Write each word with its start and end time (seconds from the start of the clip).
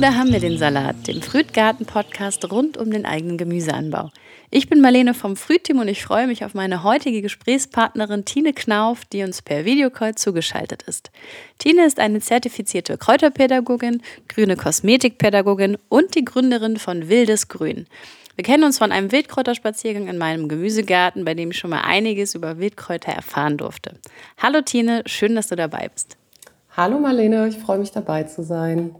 Da 0.00 0.14
haben 0.14 0.32
wir 0.32 0.38
den 0.38 0.58
Salat, 0.58 1.08
den 1.08 1.22
Frühtgarten-Podcast 1.22 2.52
rund 2.52 2.76
um 2.76 2.92
den 2.92 3.04
eigenen 3.04 3.36
Gemüseanbau. 3.36 4.10
Ich 4.48 4.68
bin 4.68 4.80
Marlene 4.80 5.12
vom 5.12 5.34
Frühteam 5.34 5.80
und 5.80 5.88
ich 5.88 6.04
freue 6.04 6.28
mich 6.28 6.44
auf 6.44 6.54
meine 6.54 6.84
heutige 6.84 7.20
Gesprächspartnerin 7.20 8.24
Tine 8.24 8.52
Knauf, 8.52 9.04
die 9.06 9.24
uns 9.24 9.42
per 9.42 9.64
Videocall 9.64 10.14
zugeschaltet 10.14 10.84
ist. 10.84 11.10
Tine 11.58 11.84
ist 11.84 11.98
eine 11.98 12.20
zertifizierte 12.20 12.96
Kräuterpädagogin, 12.96 14.00
grüne 14.28 14.54
Kosmetikpädagogin 14.54 15.76
und 15.88 16.14
die 16.14 16.24
Gründerin 16.24 16.76
von 16.76 17.08
Wildes 17.08 17.48
Grün. 17.48 17.88
Wir 18.36 18.44
kennen 18.44 18.62
uns 18.62 18.78
von 18.78 18.92
einem 18.92 19.10
Wildkräuterspaziergang 19.10 20.06
in 20.06 20.16
meinem 20.16 20.48
Gemüsegarten, 20.48 21.24
bei 21.24 21.34
dem 21.34 21.50
ich 21.50 21.58
schon 21.58 21.70
mal 21.70 21.82
einiges 21.82 22.36
über 22.36 22.58
Wildkräuter 22.58 23.10
erfahren 23.10 23.56
durfte. 23.56 23.96
Hallo 24.40 24.60
Tine, 24.60 25.02
schön, 25.06 25.34
dass 25.34 25.48
du 25.48 25.56
dabei 25.56 25.90
bist. 25.92 26.16
Hallo 26.76 27.00
Marlene, 27.00 27.48
ich 27.48 27.58
freue 27.58 27.78
mich 27.78 27.90
dabei 27.90 28.22
zu 28.22 28.44
sein. 28.44 28.94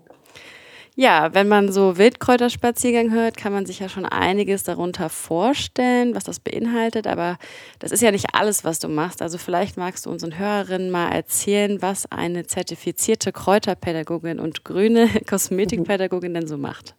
Ja, 1.01 1.33
wenn 1.33 1.47
man 1.47 1.71
so 1.71 1.97
Wildkräuterspaziergang 1.97 3.13
hört, 3.13 3.37
kann 3.37 3.53
man 3.53 3.67
sich 3.67 3.79
ja 3.79 3.89
schon 3.89 4.05
einiges 4.05 4.65
darunter 4.65 5.09
vorstellen, 5.09 6.13
was 6.17 6.25
das 6.25 6.41
beinhaltet. 6.41 7.07
Aber 7.07 7.39
das 7.79 7.93
ist 7.93 8.03
ja 8.03 8.11
nicht 8.11 8.35
alles, 8.35 8.65
was 8.65 8.81
du 8.81 8.89
machst. 8.89 9.23
Also 9.23 9.39
vielleicht 9.39 9.77
magst 9.77 10.07
du 10.07 10.11
unseren 10.11 10.41
Hörerinnen 10.41 10.91
mal 10.91 11.11
erzählen, 11.13 11.81
was 11.81 12.11
eine 12.11 12.49
zertifizierte 12.49 13.31
Kräuterpädagogin 13.31 14.41
und 14.41 14.65
grüne 14.65 15.09
Kosmetikpädagogin 15.29 16.35
denn 16.35 16.49
so 16.49 16.59
macht. 16.59 16.97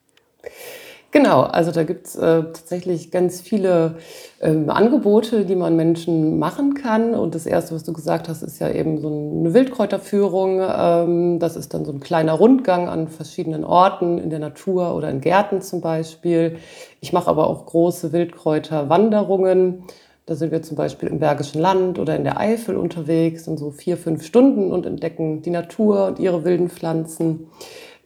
Genau, 1.11 1.41
also 1.41 1.71
da 1.71 1.83
gibt 1.83 2.05
es 2.05 2.15
äh, 2.15 2.43
tatsächlich 2.43 3.09
ganz 3.09 3.41
viele 3.41 3.95
ähm, 4.41 4.69
Angebote, 4.69 5.43
die 5.43 5.55
man 5.55 5.75
Menschen 5.75 6.37
machen 6.37 6.75
kann. 6.75 7.15
Und 7.15 7.33
das 7.33 7.47
Erste, 7.47 7.73
was 7.73 7.83
du 7.83 7.93
gesagt 7.93 8.29
hast, 8.29 8.43
ist 8.43 8.59
ja 8.59 8.69
eben 8.69 8.99
so 8.99 9.07
eine 9.07 9.55
Wildkräuterführung. 9.55 10.61
Ähm, 10.61 11.39
das 11.39 11.55
ist 11.55 11.73
dann 11.73 11.83
so 11.83 11.91
ein 11.91 11.99
kleiner 11.99 12.33
Rundgang 12.33 12.87
an 12.87 13.07
verschiedenen 13.07 13.63
Orten 13.63 14.19
in 14.19 14.29
der 14.29 14.37
Natur 14.37 14.93
oder 14.93 15.09
in 15.09 15.19
Gärten 15.19 15.61
zum 15.63 15.81
Beispiel. 15.81 16.57
Ich 17.01 17.11
mache 17.11 17.27
aber 17.27 17.47
auch 17.47 17.65
große 17.65 18.11
Wildkräuterwanderungen. 18.13 19.85
Da 20.27 20.35
sind 20.35 20.51
wir 20.51 20.61
zum 20.61 20.77
Beispiel 20.77 21.09
im 21.09 21.17
Bergischen 21.17 21.59
Land 21.59 21.97
oder 21.97 22.15
in 22.15 22.23
der 22.23 22.39
Eifel 22.39 22.77
unterwegs, 22.77 23.47
in 23.47 23.57
so 23.57 23.71
vier, 23.71 23.97
fünf 23.97 24.23
Stunden 24.23 24.71
und 24.71 24.85
entdecken 24.85 25.41
die 25.41 25.49
Natur 25.49 26.05
und 26.05 26.19
ihre 26.19 26.45
wilden 26.45 26.69
Pflanzen. 26.69 27.47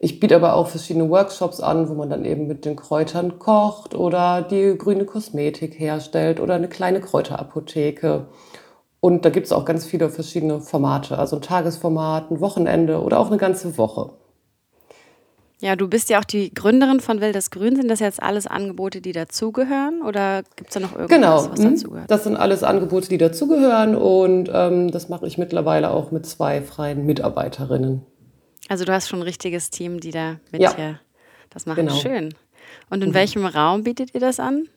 Ich 0.04 0.20
biete 0.20 0.36
aber 0.36 0.56
auch 0.56 0.68
verschiedene 0.68 1.10
Workshops 1.10 1.62
an, 1.62 1.88
wo 1.88 1.94
man 1.94 2.10
dann 2.10 2.26
eben 2.26 2.46
mit 2.46 2.66
den 2.66 2.76
Kräutern 2.76 3.40
kocht 3.40 3.96
oder 3.96 4.42
die 4.42 4.78
grüne 4.78 5.06
Kosmetik 5.06 5.80
herstellt 5.80 6.42
oder 6.42 6.56
eine 6.56 6.68
kleine 6.68 7.00
Kräuterapotheke. 7.00 8.26
Und 9.00 9.24
da 9.24 9.30
gibt 9.30 9.46
es 9.46 9.54
auch 9.54 9.64
ganz 9.64 9.86
viele 9.86 10.10
verschiedene 10.10 10.60
Formate, 10.60 11.18
also 11.18 11.38
ein 11.38 11.42
Tagesformat, 11.42 12.32
ein 12.32 12.42
Wochenende 12.42 13.02
oder 13.02 13.18
auch 13.18 13.28
eine 13.28 13.38
ganze 13.38 13.78
Woche. 13.78 14.10
Ja, 15.62 15.78
du 15.78 15.88
bist 15.88 16.10
ja 16.10 16.20
auch 16.20 16.26
die 16.26 16.54
Gründerin 16.54 17.00
von 17.00 17.22
Wildes 17.22 17.50
Grün. 17.50 17.78
Sind 17.78 17.90
das 17.90 18.02
jetzt 18.02 18.22
alles 18.22 18.46
Angebote, 18.46 19.00
die 19.00 19.14
dazugehören 19.14 20.02
oder 20.02 20.44
gibt 20.58 20.72
es 20.72 20.74
da 20.74 20.82
noch 20.82 20.92
irgendwas, 20.92 21.18
genau. 21.18 21.50
was 21.50 21.60
mhm. 21.60 21.76
dazugehört? 21.76 22.12
Das 22.12 22.26
sind 22.26 22.36
alles 22.36 22.64
Angebote, 22.64 23.08
die 23.08 23.18
dazugehören 23.18 23.96
und 23.96 24.52
ähm, 24.54 24.92
das 24.92 25.08
mache 25.08 25.28
ich 25.28 25.38
mittlerweile 25.38 25.92
auch 25.92 26.12
mit 26.12 26.26
zwei 26.26 26.62
freien 26.62 27.06
Mitarbeiterinnen. 27.06 28.06
Also 28.70 28.86
du 28.86 28.94
hast 28.94 29.10
schon 29.10 29.20
ein 29.20 29.24
richtiges 29.24 29.70
Team, 29.70 30.00
die 30.00 30.12
da 30.12 30.38
mit 30.52 30.62
ja. 30.62 30.74
dir 30.74 31.00
das 31.50 31.66
machen. 31.66 31.86
Genau. 31.86 31.96
Schön. 31.96 32.34
Und 32.90 33.04
in 33.04 33.10
mhm. 33.10 33.14
welchem 33.14 33.46
Raum 33.46 33.84
bietet 33.84 34.14
ihr 34.14 34.20
das 34.20 34.40
an? 34.40 34.68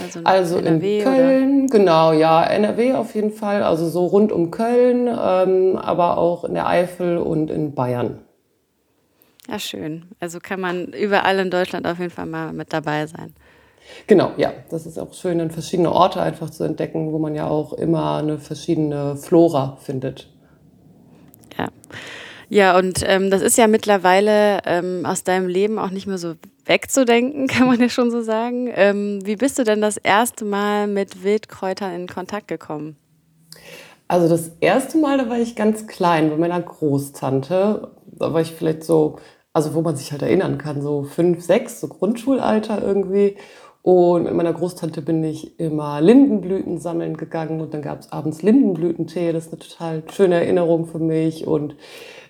Also 0.00 0.18
in, 0.20 0.26
also 0.26 0.58
NRW 0.58 0.98
in 0.98 1.04
Köln, 1.04 1.64
oder? 1.64 1.78
genau, 1.78 2.12
ja, 2.12 2.44
NRW 2.44 2.94
auf 2.94 3.14
jeden 3.14 3.32
Fall, 3.32 3.62
also 3.62 3.88
so 3.88 4.06
rund 4.06 4.32
um 4.32 4.50
Köln, 4.50 5.08
ähm, 5.08 5.76
aber 5.76 6.18
auch 6.18 6.44
in 6.44 6.54
der 6.54 6.66
Eifel 6.66 7.16
und 7.16 7.50
in 7.50 7.74
Bayern. 7.74 8.18
Ja, 9.48 9.58
schön. 9.58 10.04
Also 10.20 10.40
kann 10.40 10.60
man 10.60 10.88
überall 10.88 11.38
in 11.38 11.50
Deutschland 11.50 11.86
auf 11.86 11.98
jeden 11.98 12.10
Fall 12.10 12.26
mal 12.26 12.52
mit 12.52 12.72
dabei 12.72 13.06
sein. 13.06 13.34
Genau, 14.06 14.32
ja. 14.36 14.52
Das 14.70 14.84
ist 14.84 14.98
auch 14.98 15.14
schön, 15.14 15.40
in 15.40 15.50
verschiedene 15.50 15.90
Orte 15.90 16.20
einfach 16.20 16.50
zu 16.50 16.64
entdecken, 16.64 17.12
wo 17.12 17.18
man 17.18 17.34
ja 17.34 17.46
auch 17.46 17.72
immer 17.72 18.18
eine 18.18 18.38
verschiedene 18.38 19.16
Flora 19.16 19.78
findet. 19.80 20.28
Ja. 21.56 21.68
Ja, 22.50 22.78
und 22.78 23.02
ähm, 23.06 23.30
das 23.30 23.42
ist 23.42 23.58
ja 23.58 23.66
mittlerweile 23.66 24.60
ähm, 24.64 25.04
aus 25.04 25.22
deinem 25.22 25.48
Leben 25.48 25.78
auch 25.78 25.90
nicht 25.90 26.06
mehr 26.06 26.18
so 26.18 26.34
wegzudenken, 26.64 27.46
kann 27.48 27.66
man 27.66 27.80
ja 27.80 27.88
schon 27.88 28.10
so 28.10 28.22
sagen. 28.22 28.70
Ähm, 28.74 29.20
wie 29.24 29.36
bist 29.36 29.58
du 29.58 29.64
denn 29.64 29.80
das 29.80 29.96
erste 29.96 30.44
Mal 30.44 30.86
mit 30.86 31.22
Wildkräutern 31.22 31.94
in 31.94 32.06
Kontakt 32.06 32.48
gekommen? 32.48 32.96
Also 34.06 34.28
das 34.28 34.52
erste 34.60 34.96
Mal, 34.96 35.18
da 35.18 35.28
war 35.28 35.38
ich 35.38 35.54
ganz 35.54 35.86
klein 35.86 36.30
bei 36.30 36.36
meiner 36.36 36.60
Großtante. 36.60 37.92
Da 38.06 38.32
war 38.32 38.40
ich 38.40 38.52
vielleicht 38.52 38.82
so, 38.82 39.18
also 39.52 39.74
wo 39.74 39.82
man 39.82 39.96
sich 39.96 40.12
halt 40.12 40.22
erinnern 40.22 40.56
kann, 40.56 40.80
so 40.80 41.02
fünf, 41.02 41.42
sechs, 41.42 41.80
so 41.80 41.88
Grundschulalter 41.88 42.82
irgendwie. 42.82 43.36
Und 43.82 44.24
mit 44.24 44.34
meiner 44.34 44.52
Großtante 44.52 45.00
bin 45.02 45.22
ich 45.24 45.58
immer 45.58 46.00
Lindenblüten 46.00 46.78
sammeln 46.78 47.16
gegangen 47.16 47.60
und 47.60 47.72
dann 47.72 47.80
gab 47.80 48.00
es 48.00 48.12
abends 48.12 48.42
Lindenblütentee. 48.42 49.32
Das 49.32 49.46
ist 49.46 49.52
eine 49.52 49.60
total 49.60 50.02
schöne 50.12 50.34
Erinnerung 50.34 50.86
für 50.86 50.98
mich. 50.98 51.46
Und 51.46 51.76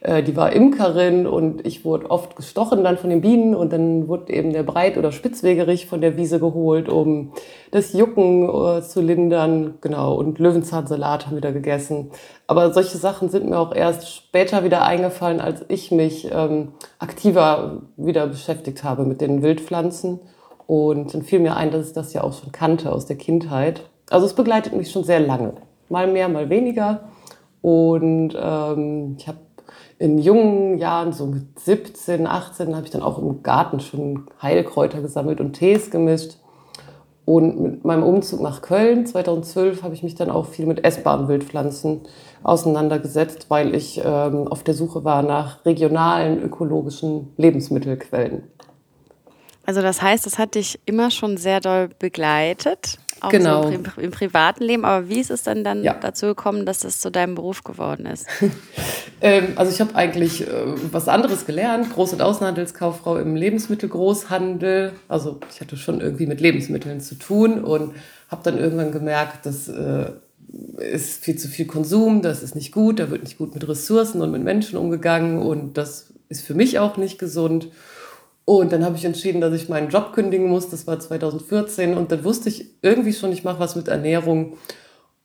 äh, 0.00 0.22
die 0.22 0.36
war 0.36 0.52
Imkerin 0.52 1.26
und 1.26 1.66
ich 1.66 1.84
wurde 1.84 2.10
oft 2.10 2.36
gestochen 2.36 2.84
dann 2.84 2.98
von 2.98 3.10
den 3.10 3.20
Bienen 3.20 3.54
und 3.54 3.72
dann 3.72 4.08
wurde 4.08 4.32
eben 4.32 4.52
der 4.52 4.62
Breit- 4.62 4.96
oder 4.96 5.10
Spitzwegerich 5.10 5.86
von 5.86 6.00
der 6.00 6.16
Wiese 6.16 6.38
geholt, 6.38 6.88
um 6.88 7.32
das 7.70 7.92
Jucken 7.92 8.48
äh, 8.48 8.82
zu 8.82 9.00
lindern. 9.00 9.74
Genau, 9.80 10.14
und 10.14 10.38
Löwenzahnsalat 10.38 11.26
haben 11.26 11.36
wir 11.36 11.40
da 11.40 11.50
gegessen. 11.50 12.10
Aber 12.46 12.72
solche 12.72 12.98
Sachen 12.98 13.30
sind 13.30 13.48
mir 13.48 13.58
auch 13.58 13.74
erst 13.74 14.14
später 14.14 14.64
wieder 14.64 14.84
eingefallen, 14.84 15.40
als 15.40 15.64
ich 15.68 15.90
mich 15.90 16.28
ähm, 16.30 16.72
aktiver 16.98 17.82
wieder 17.96 18.26
beschäftigt 18.26 18.84
habe 18.84 19.04
mit 19.04 19.20
den 19.20 19.42
Wildpflanzen. 19.42 20.20
Und 20.68 21.14
dann 21.14 21.22
fiel 21.22 21.40
mir 21.40 21.56
ein, 21.56 21.70
dass 21.70 21.88
ich 21.88 21.92
das 21.94 22.12
ja 22.12 22.22
auch 22.22 22.34
schon 22.34 22.52
kannte 22.52 22.92
aus 22.92 23.06
der 23.06 23.16
Kindheit. 23.16 23.88
Also 24.10 24.26
es 24.26 24.34
begleitet 24.34 24.76
mich 24.76 24.90
schon 24.90 25.02
sehr 25.02 25.18
lange. 25.18 25.54
Mal 25.88 26.06
mehr, 26.06 26.28
mal 26.28 26.50
weniger. 26.50 27.08
Und 27.62 28.36
ähm, 28.38 29.16
ich 29.18 29.26
habe 29.26 29.38
in 29.98 30.18
jungen 30.18 30.76
Jahren, 30.76 31.14
so 31.14 31.24
mit 31.24 31.58
17, 31.58 32.26
18, 32.26 32.76
habe 32.76 32.84
ich 32.84 32.90
dann 32.92 33.00
auch 33.00 33.18
im 33.18 33.42
Garten 33.42 33.80
schon 33.80 34.26
Heilkräuter 34.42 35.00
gesammelt 35.00 35.40
und 35.40 35.54
Tees 35.54 35.90
gemischt. 35.90 36.36
Und 37.24 37.58
mit 37.60 37.84
meinem 37.86 38.02
Umzug 38.02 38.42
nach 38.42 38.60
Köln 38.60 39.06
2012 39.06 39.82
habe 39.82 39.94
ich 39.94 40.02
mich 40.02 40.16
dann 40.16 40.30
auch 40.30 40.44
viel 40.44 40.66
mit 40.66 40.84
essbaren 40.84 41.28
Wildpflanzen 41.28 42.02
auseinandergesetzt, 42.42 43.46
weil 43.48 43.74
ich 43.74 44.02
ähm, 44.04 44.48
auf 44.48 44.64
der 44.64 44.74
Suche 44.74 45.02
war 45.04 45.22
nach 45.22 45.64
regionalen 45.64 46.42
ökologischen 46.42 47.32
Lebensmittelquellen. 47.38 48.42
Also 49.68 49.82
das 49.82 50.00
heißt, 50.00 50.24
das 50.24 50.38
hat 50.38 50.54
dich 50.54 50.80
immer 50.86 51.10
schon 51.10 51.36
sehr 51.36 51.60
doll 51.60 51.90
begleitet, 51.98 52.96
auch 53.20 53.28
genau. 53.28 53.64
so 53.64 53.68
im, 53.68 53.82
Pri 53.82 54.02
im, 54.02 54.10
privaten 54.12 54.64
Leben. 54.64 54.86
Aber 54.86 55.10
wie 55.10 55.20
ist 55.20 55.30
es 55.30 55.42
denn 55.42 55.62
dann 55.62 55.84
ja. 55.84 55.92
dazu 55.92 56.24
gekommen, 56.24 56.64
dass 56.64 56.78
das 56.78 57.00
zu 57.00 57.10
deinem 57.10 57.34
Beruf 57.34 57.64
geworden 57.64 58.06
ist? 58.06 58.24
ähm, 59.20 59.48
also 59.56 59.70
ich 59.70 59.82
habe 59.82 59.94
eigentlich 59.94 60.48
äh, 60.48 60.50
was 60.90 61.06
anderes 61.06 61.44
gelernt, 61.44 61.92
Groß- 61.94 62.14
und 62.14 62.22
Außenhandelskauffrau 62.22 63.18
im 63.18 63.36
Lebensmittelgroßhandel. 63.36 64.92
Also 65.06 65.38
ich 65.52 65.60
hatte 65.60 65.76
schon 65.76 66.00
irgendwie 66.00 66.24
mit 66.24 66.40
Lebensmitteln 66.40 67.02
zu 67.02 67.16
tun 67.16 67.62
und 67.62 67.94
habe 68.30 68.40
dann 68.44 68.56
irgendwann 68.56 68.90
gemerkt, 68.90 69.44
dass 69.44 69.68
äh, 69.68 70.12
ist 70.78 71.22
viel 71.22 71.36
zu 71.36 71.46
viel 71.46 71.66
Konsum, 71.66 72.22
das 72.22 72.42
ist 72.42 72.54
nicht 72.54 72.72
gut, 72.72 73.00
da 73.00 73.10
wird 73.10 73.22
nicht 73.22 73.36
gut 73.36 73.52
mit 73.52 73.68
Ressourcen 73.68 74.22
und 74.22 74.32
mit 74.32 74.42
Menschen 74.42 74.78
umgegangen 74.78 75.42
und 75.42 75.76
das 75.76 76.14
ist 76.30 76.46
für 76.46 76.54
mich 76.54 76.78
auch 76.78 76.96
nicht 76.96 77.18
gesund. 77.18 77.68
Und 78.48 78.72
dann 78.72 78.82
habe 78.82 78.96
ich 78.96 79.04
entschieden, 79.04 79.42
dass 79.42 79.52
ich 79.52 79.68
meinen 79.68 79.90
Job 79.90 80.14
kündigen 80.14 80.48
muss. 80.48 80.70
Das 80.70 80.86
war 80.86 80.98
2014. 80.98 81.94
Und 81.94 82.10
dann 82.10 82.24
wusste 82.24 82.48
ich 82.48 82.78
irgendwie 82.80 83.12
schon, 83.12 83.30
ich 83.30 83.44
mache 83.44 83.60
was 83.60 83.76
mit 83.76 83.88
Ernährung 83.88 84.56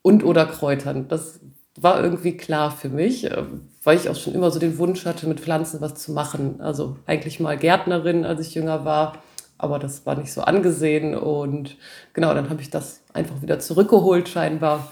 und 0.02 0.26
oder 0.26 0.46
Kräutern. 0.46 1.08
Das 1.08 1.40
war 1.80 2.04
irgendwie 2.04 2.36
klar 2.36 2.70
für 2.70 2.90
mich, 2.90 3.24
äh, 3.24 3.44
weil 3.82 3.96
ich 3.96 4.10
auch 4.10 4.18
schon 4.18 4.34
immer 4.34 4.52
so 4.52 4.60
den 4.60 4.78
Wunsch 4.78 5.06
hatte, 5.06 5.26
mit 5.26 5.40
Pflanzen 5.40 5.80
was 5.80 5.96
zu 5.96 6.12
machen. 6.12 6.60
Also 6.60 6.98
eigentlich 7.06 7.40
mal 7.40 7.58
Gärtnerin, 7.58 8.26
als 8.26 8.46
ich 8.46 8.56
jünger 8.56 8.84
war. 8.84 9.24
Aber 9.58 9.80
das 9.80 10.06
war 10.06 10.18
nicht 10.18 10.34
so 10.34 10.42
angesehen. 10.42 11.16
Und 11.16 11.78
genau, 12.12 12.34
dann 12.34 12.50
habe 12.50 12.62
ich 12.62 12.72
das 12.72 13.04
einfach 13.14 13.42
wieder 13.42 13.58
zurückgeholt 13.58 14.28
scheinbar 14.28 14.92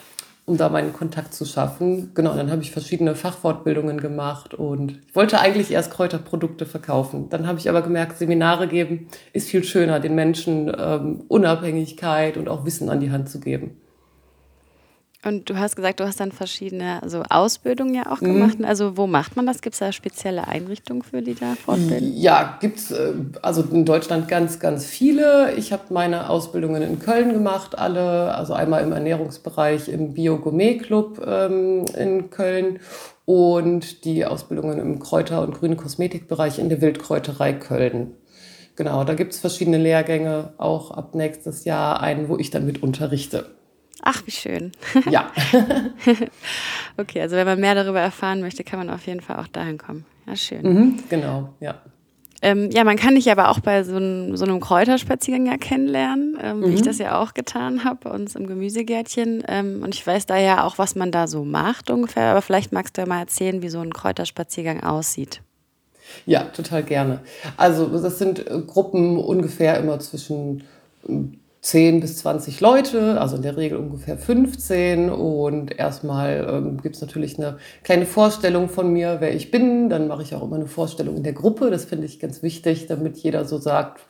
um 0.51 0.57
da 0.57 0.67
meinen 0.67 0.91
Kontakt 0.91 1.33
zu 1.33 1.45
schaffen. 1.45 2.11
Genau, 2.13 2.35
dann 2.35 2.51
habe 2.51 2.61
ich 2.61 2.71
verschiedene 2.71 3.15
Fachfortbildungen 3.15 3.99
gemacht 3.99 4.53
und 4.53 4.99
ich 5.07 5.15
wollte 5.15 5.39
eigentlich 5.39 5.71
erst 5.71 5.91
Kräuterprodukte 5.91 6.65
verkaufen. 6.65 7.29
Dann 7.29 7.47
habe 7.47 7.57
ich 7.57 7.69
aber 7.69 7.81
gemerkt, 7.81 8.17
Seminare 8.17 8.67
geben 8.67 9.07
ist 9.31 9.47
viel 9.47 9.63
schöner, 9.63 10.01
den 10.01 10.13
Menschen 10.13 10.69
ähm, 10.77 11.23
Unabhängigkeit 11.29 12.35
und 12.35 12.49
auch 12.49 12.65
Wissen 12.65 12.89
an 12.89 12.99
die 12.99 13.11
Hand 13.11 13.29
zu 13.29 13.39
geben. 13.39 13.77
Und 15.23 15.51
du 15.51 15.57
hast 15.57 15.75
gesagt, 15.75 15.99
du 15.99 16.05
hast 16.05 16.19
dann 16.19 16.31
verschiedene 16.31 17.03
also 17.03 17.21
Ausbildungen 17.29 17.93
ja 17.93 18.11
auch 18.11 18.21
mhm. 18.21 18.33
gemacht. 18.33 18.57
Also 18.63 18.97
wo 18.97 19.05
macht 19.05 19.35
man 19.35 19.45
das? 19.45 19.61
Gibt 19.61 19.73
es 19.73 19.79
da 19.79 19.91
spezielle 19.91 20.47
Einrichtungen 20.47 21.03
für, 21.03 21.21
die 21.21 21.35
da 21.35 21.53
fortbilden? 21.55 22.17
Ja, 22.17 22.57
gibt 22.59 22.79
es 22.79 22.91
äh, 22.91 23.13
also 23.43 23.61
in 23.61 23.85
Deutschland 23.85 24.27
ganz, 24.27 24.59
ganz 24.59 24.85
viele. 24.85 25.53
Ich 25.53 25.71
habe 25.71 25.83
meine 25.89 26.29
Ausbildungen 26.29 26.81
in 26.81 26.99
Köln 26.99 27.33
gemacht, 27.33 27.77
alle. 27.77 28.33
Also 28.33 28.53
einmal 28.53 28.81
im 28.81 28.91
Ernährungsbereich 28.91 29.89
im 29.89 30.13
Bio-Gourmet-Club 30.13 31.23
ähm, 31.25 31.85
in 31.95 32.31
Köln 32.31 32.79
und 33.25 34.05
die 34.05 34.25
Ausbildungen 34.25 34.79
im 34.79 34.99
Kräuter- 34.99 35.43
und 35.43 35.53
grünen 35.53 35.77
Kosmetikbereich 35.77 36.57
in 36.57 36.69
der 36.69 36.81
Wildkräuterei 36.81 37.53
Köln. 37.53 38.15
Genau, 38.75 39.03
da 39.03 39.13
gibt 39.13 39.33
es 39.33 39.39
verschiedene 39.39 39.77
Lehrgänge, 39.77 40.53
auch 40.57 40.89
ab 40.89 41.13
nächstes 41.13 41.65
Jahr 41.65 42.01
einen, 42.01 42.29
wo 42.29 42.37
ich 42.37 42.49
dann 42.49 42.65
mit 42.65 42.81
unterrichte. 42.81 43.45
Ach, 44.01 44.23
wie 44.25 44.31
schön. 44.31 44.71
Ja. 45.09 45.31
okay, 46.97 47.21
also 47.21 47.35
wenn 47.35 47.45
man 47.45 47.59
mehr 47.59 47.75
darüber 47.75 47.99
erfahren 47.99 48.41
möchte, 48.41 48.63
kann 48.63 48.79
man 48.79 48.89
auf 48.89 49.05
jeden 49.05 49.21
Fall 49.21 49.37
auch 49.37 49.47
dahin 49.47 49.77
kommen. 49.77 50.05
Ja, 50.27 50.35
schön. 50.35 50.61
Mhm, 50.61 50.99
genau, 51.09 51.53
ja. 51.59 51.81
Ähm, 52.43 52.71
ja, 52.71 52.83
man 52.83 52.97
kann 52.97 53.13
dich 53.13 53.29
aber 53.29 53.49
auch 53.49 53.59
bei 53.59 53.83
so, 53.83 53.97
ein, 53.97 54.35
so 54.35 54.45
einem 54.45 54.59
Kräuterspaziergang 54.59 55.45
ja 55.45 55.57
kennenlernen, 55.57 56.37
ähm, 56.41 56.59
mhm. 56.59 56.65
wie 56.65 56.73
ich 56.73 56.81
mhm. 56.81 56.85
das 56.85 56.97
ja 56.97 57.21
auch 57.21 57.35
getan 57.35 57.83
habe 57.83 57.99
bei 58.03 58.09
uns 58.09 58.35
im 58.35 58.47
Gemüsegärtchen. 58.47 59.43
Ähm, 59.47 59.83
und 59.83 59.93
ich 59.93 60.05
weiß 60.05 60.25
da 60.25 60.37
ja 60.37 60.63
auch, 60.65 60.79
was 60.79 60.95
man 60.95 61.11
da 61.11 61.27
so 61.27 61.43
macht 61.43 61.91
ungefähr. 61.91 62.31
Aber 62.31 62.41
vielleicht 62.41 62.71
magst 62.71 62.97
du 62.97 63.01
ja 63.01 63.07
mal 63.07 63.19
erzählen, 63.19 63.61
wie 63.61 63.69
so 63.69 63.79
ein 63.79 63.93
Kräuterspaziergang 63.93 64.81
aussieht. 64.81 65.41
Ja, 66.25 66.45
total 66.45 66.83
gerne. 66.83 67.19
Also 67.57 67.87
das 67.87 68.17
sind 68.17 68.39
äh, 68.39 68.59
Gruppen 68.65 69.17
ungefähr 69.17 69.77
immer 69.77 69.99
zwischen 69.99 70.63
10 71.61 71.99
bis 71.99 72.17
20 72.17 72.59
Leute, 72.59 73.21
also 73.21 73.35
in 73.35 73.43
der 73.43 73.55
Regel 73.55 73.77
ungefähr 73.77 74.17
15. 74.17 75.09
Und 75.11 75.77
erstmal 75.77 76.47
ähm, 76.49 76.81
gibt 76.81 76.95
es 76.95 77.01
natürlich 77.01 77.37
eine 77.37 77.57
kleine 77.83 78.07
Vorstellung 78.07 78.67
von 78.67 78.91
mir, 78.91 79.17
wer 79.19 79.35
ich 79.35 79.51
bin. 79.51 79.89
Dann 79.89 80.07
mache 80.07 80.23
ich 80.23 80.33
auch 80.33 80.43
immer 80.43 80.55
eine 80.55 80.67
Vorstellung 80.67 81.17
in 81.17 81.23
der 81.23 81.33
Gruppe. 81.33 81.69
Das 81.69 81.85
finde 81.85 82.05
ich 82.05 82.19
ganz 82.19 82.41
wichtig, 82.41 82.87
damit 82.87 83.17
jeder 83.17 83.45
so 83.45 83.59
sagt, 83.59 84.01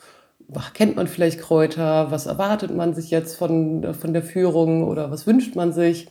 ach, 0.56 0.74
kennt 0.74 0.96
man 0.96 1.08
vielleicht 1.08 1.40
Kräuter, 1.40 2.10
was 2.10 2.26
erwartet 2.26 2.76
man 2.76 2.94
sich 2.94 3.12
jetzt 3.12 3.36
von, 3.36 3.94
von 3.96 4.14
der 4.14 4.24
Führung 4.24 4.86
oder 4.86 5.12
was 5.12 5.28
wünscht 5.28 5.56
man 5.56 5.74
sich. 5.74 6.08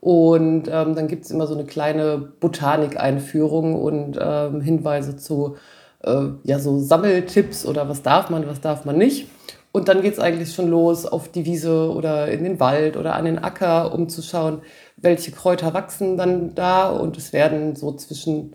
Und 0.00 0.68
ähm, 0.68 0.94
dann 0.94 1.08
gibt 1.08 1.24
es 1.24 1.32
immer 1.32 1.48
so 1.48 1.54
eine 1.54 1.64
kleine 1.64 2.18
Botanikeinführung 2.18 3.74
und 3.74 4.18
ähm, 4.20 4.60
Hinweise 4.60 5.16
zu 5.16 5.56
äh, 6.04 6.26
ja, 6.44 6.60
so 6.60 6.78
Sammeltipps 6.78 7.66
oder 7.66 7.88
was 7.88 8.02
darf 8.02 8.30
man, 8.30 8.46
was 8.46 8.60
darf 8.60 8.84
man 8.84 8.98
nicht. 8.98 9.26
Und 9.76 9.88
dann 9.88 10.00
geht 10.00 10.14
es 10.14 10.18
eigentlich 10.18 10.54
schon 10.54 10.70
los 10.70 11.04
auf 11.04 11.28
die 11.28 11.44
Wiese 11.44 11.92
oder 11.92 12.28
in 12.28 12.44
den 12.44 12.60
Wald 12.60 12.96
oder 12.96 13.14
an 13.14 13.26
den 13.26 13.38
Acker, 13.38 13.92
um 13.92 14.08
zu 14.08 14.22
schauen, 14.22 14.62
welche 14.96 15.32
Kräuter 15.32 15.74
wachsen 15.74 16.16
dann 16.16 16.54
da. 16.54 16.88
Und 16.88 17.18
es 17.18 17.34
werden 17.34 17.76
so 17.76 17.92
zwischen 17.92 18.54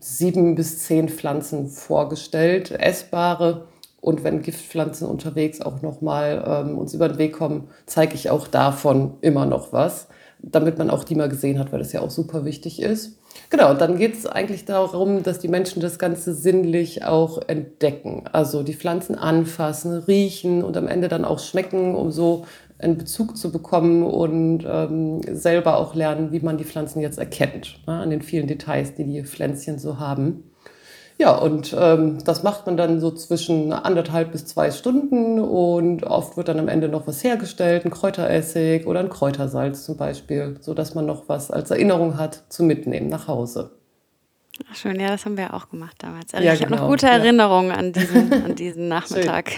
sieben 0.00 0.56
bis 0.56 0.80
zehn 0.80 1.08
Pflanzen 1.08 1.68
vorgestellt, 1.68 2.72
essbare. 2.72 3.68
Und 4.00 4.24
wenn 4.24 4.42
Giftpflanzen 4.42 5.06
unterwegs 5.06 5.60
auch 5.60 5.82
nochmal 5.82 6.42
ähm, 6.44 6.78
uns 6.78 6.94
über 6.94 7.08
den 7.08 7.18
Weg 7.18 7.34
kommen, 7.34 7.68
zeige 7.86 8.16
ich 8.16 8.30
auch 8.30 8.48
davon 8.48 9.18
immer 9.20 9.46
noch 9.46 9.72
was, 9.72 10.08
damit 10.42 10.78
man 10.78 10.90
auch 10.90 11.04
die 11.04 11.14
mal 11.14 11.28
gesehen 11.28 11.60
hat, 11.60 11.70
weil 11.70 11.78
das 11.78 11.92
ja 11.92 12.00
auch 12.00 12.10
super 12.10 12.44
wichtig 12.44 12.82
ist. 12.82 13.20
Genau, 13.50 13.70
und 13.70 13.80
dann 13.80 13.96
geht 13.98 14.14
es 14.14 14.26
eigentlich 14.26 14.64
darum, 14.64 15.22
dass 15.22 15.38
die 15.38 15.48
Menschen 15.48 15.80
das 15.80 15.98
Ganze 15.98 16.34
sinnlich 16.34 17.04
auch 17.04 17.40
entdecken. 17.46 18.24
Also 18.32 18.62
die 18.62 18.74
Pflanzen 18.74 19.16
anfassen, 19.16 19.92
riechen 19.92 20.62
und 20.64 20.76
am 20.76 20.88
Ende 20.88 21.08
dann 21.08 21.24
auch 21.24 21.38
schmecken, 21.38 21.94
um 21.94 22.10
so 22.10 22.44
einen 22.78 22.98
Bezug 22.98 23.36
zu 23.36 23.50
bekommen 23.50 24.02
und 24.02 24.64
ähm, 24.66 25.20
selber 25.32 25.78
auch 25.78 25.94
lernen, 25.94 26.32
wie 26.32 26.40
man 26.40 26.58
die 26.58 26.64
Pflanzen 26.64 27.00
jetzt 27.00 27.18
erkennt, 27.18 27.80
ne, 27.86 27.94
an 27.94 28.10
den 28.10 28.22
vielen 28.22 28.46
Details, 28.46 28.94
die 28.94 29.04
die 29.04 29.24
Pflänzchen 29.24 29.78
so 29.78 29.98
haben. 29.98 30.44
Ja, 31.18 31.34
und 31.34 31.74
ähm, 31.78 32.18
das 32.24 32.42
macht 32.42 32.66
man 32.66 32.76
dann 32.76 33.00
so 33.00 33.10
zwischen 33.10 33.72
anderthalb 33.72 34.32
bis 34.32 34.44
zwei 34.44 34.70
Stunden 34.70 35.40
und 35.40 36.04
oft 36.04 36.36
wird 36.36 36.48
dann 36.48 36.58
am 36.58 36.68
Ende 36.68 36.88
noch 36.88 37.06
was 37.06 37.24
hergestellt, 37.24 37.86
ein 37.86 37.90
Kräuteressig 37.90 38.86
oder 38.86 39.00
ein 39.00 39.08
Kräutersalz 39.08 39.84
zum 39.84 39.96
Beispiel, 39.96 40.58
so 40.60 40.74
dass 40.74 40.94
man 40.94 41.06
noch 41.06 41.28
was 41.28 41.50
als 41.50 41.70
Erinnerung 41.70 42.18
hat 42.18 42.44
zu 42.50 42.64
mitnehmen 42.64 43.08
nach 43.08 43.28
Hause. 43.28 43.70
Ach 44.70 44.74
schön, 44.74 44.98
ja, 44.98 45.08
das 45.08 45.24
haben 45.24 45.36
wir 45.36 45.52
auch 45.54 45.68
gemacht 45.68 45.96
damals. 45.98 46.32
Also 46.32 46.46
ja, 46.46 46.54
ich 46.54 46.60
genau, 46.60 46.72
habe 46.72 46.82
noch 46.82 46.90
gute 46.90 47.06
Erinnerungen 47.06 47.70
ja. 47.70 47.76
an, 47.76 47.92
diesen, 47.92 48.32
an 48.44 48.54
diesen 48.54 48.88
Nachmittag. 48.88 49.52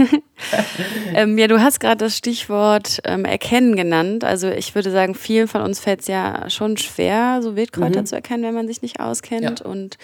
ähm, 1.14 1.38
ja, 1.38 1.46
du 1.46 1.60
hast 1.60 1.80
gerade 1.80 2.04
das 2.04 2.16
Stichwort 2.16 3.00
ähm, 3.04 3.24
Erkennen 3.24 3.76
genannt. 3.76 4.24
Also 4.24 4.48
ich 4.48 4.74
würde 4.74 4.90
sagen, 4.90 5.14
vielen 5.14 5.46
von 5.46 5.62
uns 5.62 5.80
fällt 5.80 6.00
es 6.00 6.08
ja 6.08 6.50
schon 6.50 6.76
schwer, 6.76 7.40
so 7.42 7.54
Wildkräuter 7.54 8.00
mhm. 8.00 8.06
zu 8.06 8.16
erkennen, 8.16 8.42
wenn 8.42 8.54
man 8.54 8.66
sich 8.66 8.82
nicht 8.82 9.00
auskennt. 9.00 9.60
Ja. 9.60 9.66
Und 9.66 9.98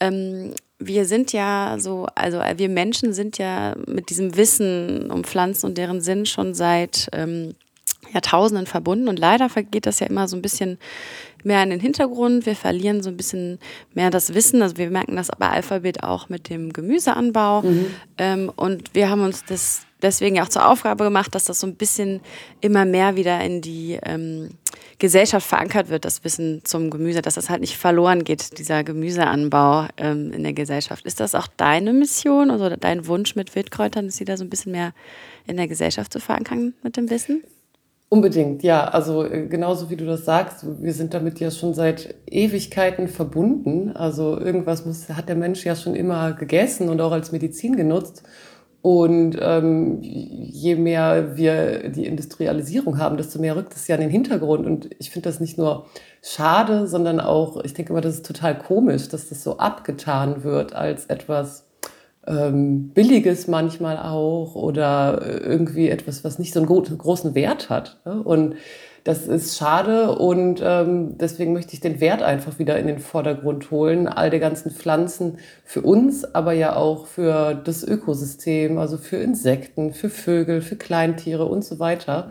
ähm, 0.00 0.54
wir 0.86 1.04
sind 1.04 1.32
ja 1.32 1.76
so, 1.78 2.06
also 2.14 2.40
wir 2.56 2.68
Menschen 2.68 3.12
sind 3.12 3.38
ja 3.38 3.74
mit 3.86 4.10
diesem 4.10 4.36
Wissen 4.36 5.10
um 5.10 5.24
Pflanzen 5.24 5.66
und 5.66 5.78
deren 5.78 6.00
Sinn 6.00 6.26
schon 6.26 6.54
seit 6.54 7.08
ähm, 7.12 7.54
Jahrtausenden 8.12 8.66
verbunden 8.66 9.08
und 9.08 9.18
leider 9.18 9.48
geht 9.48 9.86
das 9.86 10.00
ja 10.00 10.06
immer 10.06 10.28
so 10.28 10.36
ein 10.36 10.42
bisschen 10.42 10.78
mehr 11.44 11.62
in 11.62 11.70
den 11.70 11.80
Hintergrund. 11.80 12.46
Wir 12.46 12.56
verlieren 12.56 13.02
so 13.02 13.10
ein 13.10 13.16
bisschen 13.16 13.58
mehr 13.94 14.10
das 14.10 14.34
Wissen. 14.34 14.62
Also 14.62 14.76
wir 14.76 14.90
merken 14.90 15.16
das 15.16 15.28
bei 15.38 15.48
Alphabet 15.48 16.02
auch 16.02 16.28
mit 16.28 16.48
dem 16.48 16.72
Gemüseanbau. 16.72 17.62
Mhm. 17.62 17.86
Ähm, 18.18 18.52
und 18.54 18.94
wir 18.94 19.08
haben 19.08 19.22
uns 19.22 19.44
das 19.44 19.82
deswegen 20.02 20.40
auch 20.40 20.48
zur 20.48 20.68
Aufgabe 20.68 21.04
gemacht, 21.04 21.34
dass 21.34 21.44
das 21.44 21.60
so 21.60 21.66
ein 21.66 21.76
bisschen 21.76 22.20
immer 22.60 22.84
mehr 22.84 23.16
wieder 23.16 23.40
in 23.40 23.60
die 23.60 23.98
ähm, 24.04 24.50
Gesellschaft 25.02 25.44
verankert 25.44 25.88
wird, 25.88 26.04
das 26.04 26.22
Wissen 26.22 26.60
zum 26.62 26.88
Gemüse, 26.88 27.22
dass 27.22 27.34
das 27.34 27.50
halt 27.50 27.60
nicht 27.60 27.76
verloren 27.76 28.22
geht, 28.22 28.56
dieser 28.58 28.84
Gemüseanbau 28.84 29.88
ähm, 29.96 30.30
in 30.30 30.44
der 30.44 30.52
Gesellschaft. 30.52 31.04
Ist 31.04 31.18
das 31.18 31.34
auch 31.34 31.48
deine 31.56 31.92
Mission 31.92 32.52
oder 32.52 32.76
dein 32.76 33.08
Wunsch 33.08 33.34
mit 33.34 33.52
Wildkräutern, 33.56 34.06
dass 34.06 34.16
sie 34.16 34.24
da 34.24 34.36
so 34.36 34.44
ein 34.44 34.48
bisschen 34.50 34.70
mehr 34.70 34.92
in 35.44 35.56
der 35.56 35.66
Gesellschaft 35.66 36.12
zu 36.12 36.20
verankern 36.20 36.74
mit 36.84 36.96
dem 36.96 37.10
Wissen? 37.10 37.42
Unbedingt, 38.10 38.62
ja. 38.62 38.84
Also 38.84 39.24
äh, 39.24 39.48
genauso 39.48 39.90
wie 39.90 39.96
du 39.96 40.06
das 40.06 40.24
sagst, 40.24 40.64
wir 40.80 40.92
sind 40.92 41.14
damit 41.14 41.40
ja 41.40 41.50
schon 41.50 41.74
seit 41.74 42.14
Ewigkeiten 42.30 43.08
verbunden. 43.08 43.90
Also 43.96 44.38
irgendwas 44.38 44.86
muss, 44.86 45.08
hat 45.08 45.28
der 45.28 45.34
Mensch 45.34 45.64
ja 45.64 45.74
schon 45.74 45.96
immer 45.96 46.32
gegessen 46.32 46.88
und 46.88 47.00
auch 47.00 47.10
als 47.10 47.32
Medizin 47.32 47.74
genutzt. 47.74 48.22
Und 48.82 49.38
ähm, 49.40 49.98
je 50.02 50.74
mehr 50.74 51.36
wir 51.36 51.88
die 51.90 52.04
Industrialisierung 52.04 52.98
haben, 52.98 53.16
desto 53.16 53.38
mehr 53.38 53.54
rückt 53.54 53.74
es 53.74 53.86
ja 53.86 53.94
in 53.94 54.00
den 54.00 54.10
Hintergrund. 54.10 54.66
Und 54.66 54.90
ich 54.98 55.10
finde 55.10 55.28
das 55.28 55.38
nicht 55.38 55.56
nur 55.56 55.86
schade, 56.20 56.88
sondern 56.88 57.20
auch, 57.20 57.62
ich 57.62 57.74
denke 57.74 57.92
immer, 57.92 58.00
das 58.00 58.16
ist 58.16 58.26
total 58.26 58.58
komisch, 58.58 59.08
dass 59.08 59.28
das 59.28 59.44
so 59.44 59.58
abgetan 59.58 60.42
wird 60.42 60.74
als 60.74 61.06
etwas 61.06 61.64
ähm, 62.26 62.90
Billiges 62.90 63.48
manchmal 63.48 63.98
auch 63.98 64.54
oder 64.54 65.20
irgendwie 65.24 65.88
etwas, 65.88 66.24
was 66.24 66.38
nicht 66.38 66.52
so 66.52 66.60
einen 66.60 66.68
großen 66.68 67.34
Wert 67.34 67.70
hat. 67.70 68.00
Ne? 68.04 68.22
Und 68.22 68.56
das 69.04 69.26
ist 69.26 69.58
schade 69.58 70.16
und 70.16 70.62
ähm, 70.64 71.18
deswegen 71.18 71.52
möchte 71.52 71.74
ich 71.74 71.80
den 71.80 72.00
Wert 72.00 72.22
einfach 72.22 72.60
wieder 72.60 72.78
in 72.78 72.86
den 72.86 73.00
Vordergrund 73.00 73.72
holen. 73.72 74.06
All 74.06 74.30
die 74.30 74.38
ganzen 74.38 74.70
Pflanzen 74.70 75.38
für 75.64 75.82
uns, 75.82 76.24
aber 76.24 76.52
ja 76.52 76.76
auch 76.76 77.06
für 77.06 77.54
das 77.54 77.82
Ökosystem, 77.82 78.78
also 78.78 78.98
für 78.98 79.16
Insekten, 79.16 79.92
für 79.92 80.08
Vögel, 80.08 80.60
für 80.60 80.76
Kleintiere 80.76 81.46
und 81.46 81.64
so 81.64 81.80
weiter. 81.80 82.30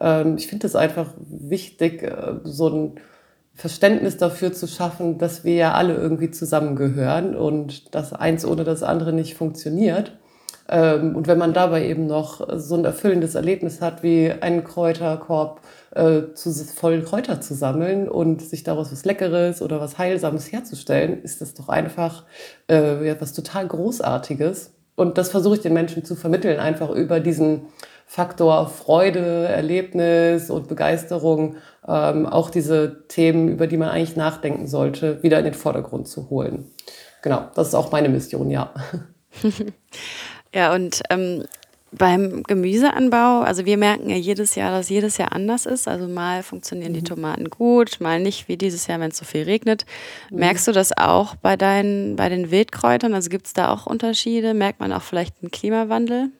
Ähm, 0.00 0.36
ich 0.36 0.46
finde 0.46 0.68
es 0.68 0.76
einfach 0.76 1.10
wichtig, 1.18 2.04
äh, 2.04 2.34
so 2.44 2.68
ein 2.68 3.00
Verständnis 3.54 4.16
dafür 4.16 4.52
zu 4.52 4.66
schaffen, 4.66 5.18
dass 5.18 5.44
wir 5.44 5.54
ja 5.54 5.72
alle 5.74 5.94
irgendwie 5.94 6.30
zusammengehören 6.30 7.36
und 7.36 7.94
dass 7.94 8.12
eins 8.12 8.44
ohne 8.44 8.64
das 8.64 8.82
andere 8.82 9.12
nicht 9.12 9.34
funktioniert. 9.34 10.12
Ähm, 10.68 11.14
und 11.14 11.26
wenn 11.28 11.38
man 11.38 11.52
dabei 11.52 11.86
eben 11.86 12.06
noch 12.06 12.46
so 12.58 12.74
ein 12.74 12.84
erfüllendes 12.84 13.34
Erlebnis 13.34 13.80
hat, 13.80 14.02
wie 14.02 14.32
einen 14.32 14.64
Kräuterkorb 14.64 15.60
äh, 15.94 16.22
zu, 16.34 16.52
voll 16.52 17.02
Kräuter 17.02 17.40
zu 17.40 17.54
sammeln 17.54 18.08
und 18.08 18.42
sich 18.42 18.64
daraus 18.64 18.90
was 18.90 19.04
Leckeres 19.04 19.62
oder 19.62 19.80
was 19.80 19.98
Heilsames 19.98 20.50
herzustellen, 20.50 21.22
ist 21.22 21.40
das 21.40 21.54
doch 21.54 21.68
einfach 21.68 22.24
äh, 22.68 23.08
etwas 23.08 23.34
total 23.34 23.68
Großartiges. 23.68 24.74
Und 24.96 25.18
das 25.18 25.30
versuche 25.30 25.56
ich 25.56 25.60
den 25.60 25.74
Menschen 25.74 26.04
zu 26.04 26.14
vermitteln, 26.14 26.60
einfach 26.60 26.90
über 26.90 27.20
diesen 27.20 27.66
Faktor 28.06 28.68
Freude, 28.68 29.48
Erlebnis 29.48 30.50
und 30.50 30.68
Begeisterung, 30.68 31.56
ähm, 31.86 32.26
auch 32.26 32.50
diese 32.50 33.06
Themen, 33.08 33.48
über 33.48 33.66
die 33.66 33.76
man 33.76 33.88
eigentlich 33.88 34.16
nachdenken 34.16 34.66
sollte, 34.66 35.22
wieder 35.22 35.38
in 35.38 35.44
den 35.44 35.54
Vordergrund 35.54 36.08
zu 36.08 36.30
holen. 36.30 36.70
Genau, 37.22 37.48
das 37.54 37.68
ist 37.68 37.74
auch 37.74 37.90
meine 37.90 38.08
Mission, 38.08 38.50
ja. 38.50 38.72
Ja, 40.54 40.72
und 40.72 41.02
ähm, 41.10 41.42
beim 41.90 42.44
Gemüseanbau, 42.44 43.40
also 43.40 43.64
wir 43.64 43.76
merken 43.76 44.08
ja 44.08 44.16
jedes 44.16 44.54
Jahr, 44.54 44.70
dass 44.70 44.88
jedes 44.88 45.16
Jahr 45.16 45.32
anders 45.32 45.66
ist. 45.66 45.88
Also 45.88 46.06
mal 46.06 46.42
funktionieren 46.42 46.92
mhm. 46.92 46.96
die 46.96 47.02
Tomaten 47.02 47.50
gut, 47.50 48.00
mal 48.00 48.20
nicht, 48.20 48.48
wie 48.48 48.56
dieses 48.56 48.86
Jahr, 48.86 49.00
wenn 49.00 49.10
es 49.10 49.16
so 49.16 49.24
viel 49.24 49.42
regnet. 49.42 49.84
Mhm. 50.30 50.38
Merkst 50.38 50.66
du 50.68 50.72
das 50.72 50.96
auch 50.96 51.34
bei, 51.36 51.56
deinen, 51.56 52.16
bei 52.16 52.28
den 52.28 52.50
Wildkräutern? 52.50 53.14
Also 53.14 53.30
gibt 53.30 53.46
es 53.46 53.52
da 53.52 53.72
auch 53.72 53.86
Unterschiede? 53.86 54.54
Merkt 54.54 54.80
man 54.80 54.92
auch 54.92 55.02
vielleicht 55.02 55.36
einen 55.42 55.50
Klimawandel? 55.50 56.30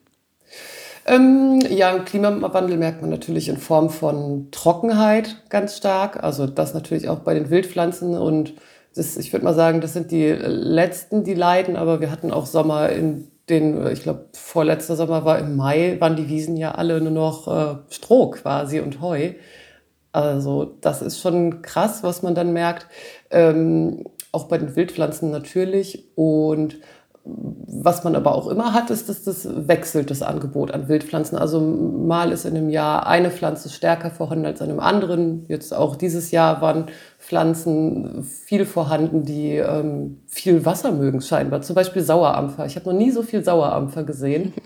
Ähm, 1.06 1.60
ja, 1.68 1.98
Klimawandel 1.98 2.76
merkt 2.78 3.02
man 3.02 3.10
natürlich 3.10 3.48
in 3.48 3.58
Form 3.58 3.90
von 3.90 4.48
Trockenheit 4.50 5.36
ganz 5.50 5.76
stark. 5.76 6.22
Also 6.22 6.46
das 6.46 6.74
natürlich 6.74 7.08
auch 7.08 7.20
bei 7.20 7.34
den 7.34 7.50
Wildpflanzen 7.50 8.16
und 8.16 8.54
das, 8.94 9.16
ich 9.16 9.32
würde 9.32 9.44
mal 9.44 9.54
sagen, 9.54 9.80
das 9.80 9.92
sind 9.92 10.10
die 10.12 10.30
letzten, 10.30 11.24
die 11.24 11.34
leiden, 11.34 11.76
aber 11.76 12.00
wir 12.00 12.10
hatten 12.10 12.30
auch 12.30 12.46
Sommer, 12.46 12.90
in 12.90 13.28
denen, 13.48 13.86
ich 13.88 14.02
glaube, 14.02 14.26
vorletzter 14.32 14.96
Sommer 14.96 15.24
war 15.24 15.38
im 15.38 15.56
Mai, 15.56 15.96
waren 16.00 16.16
die 16.16 16.28
Wiesen 16.28 16.56
ja 16.56 16.72
alle 16.72 17.00
nur 17.00 17.10
noch 17.10 17.48
äh, 17.48 17.76
Stroh 17.90 18.30
quasi 18.30 18.80
und 18.80 19.00
Heu. 19.00 19.32
Also 20.12 20.76
das 20.80 21.02
ist 21.02 21.20
schon 21.20 21.60
krass, 21.62 22.02
was 22.02 22.22
man 22.22 22.34
dann 22.36 22.52
merkt. 22.52 22.86
Ähm, 23.30 24.04
auch 24.30 24.44
bei 24.44 24.58
den 24.58 24.76
Wildpflanzen 24.76 25.30
natürlich. 25.30 26.04
Und 26.14 26.78
was 27.26 28.04
man 28.04 28.16
aber 28.16 28.34
auch 28.34 28.48
immer 28.48 28.74
hat, 28.74 28.90
ist, 28.90 29.08
dass 29.08 29.24
das 29.24 29.48
wechselt, 29.66 30.10
das 30.10 30.20
Angebot 30.20 30.70
an 30.72 30.88
Wildpflanzen. 30.88 31.38
Also 31.38 31.58
mal 31.58 32.32
ist 32.32 32.44
in 32.44 32.54
einem 32.54 32.68
Jahr 32.68 33.06
eine 33.06 33.30
Pflanze 33.30 33.70
stärker 33.70 34.10
vorhanden 34.10 34.44
als 34.44 34.60
in 34.60 34.68
einem 34.68 34.80
anderen. 34.80 35.46
Jetzt 35.48 35.74
auch 35.74 35.96
dieses 35.96 36.30
Jahr 36.30 36.60
waren 36.60 36.86
Pflanzen 37.18 38.22
viel 38.22 38.66
vorhanden, 38.66 39.24
die 39.24 39.56
ähm, 39.56 40.20
viel 40.26 40.66
Wasser 40.66 40.92
mögen 40.92 41.22
scheinbar. 41.22 41.62
Zum 41.62 41.74
Beispiel 41.74 42.02
Sauerampfer. 42.02 42.66
Ich 42.66 42.76
habe 42.76 42.90
noch 42.90 42.98
nie 42.98 43.10
so 43.10 43.22
viel 43.22 43.42
Sauerampfer 43.42 44.04
gesehen. 44.04 44.52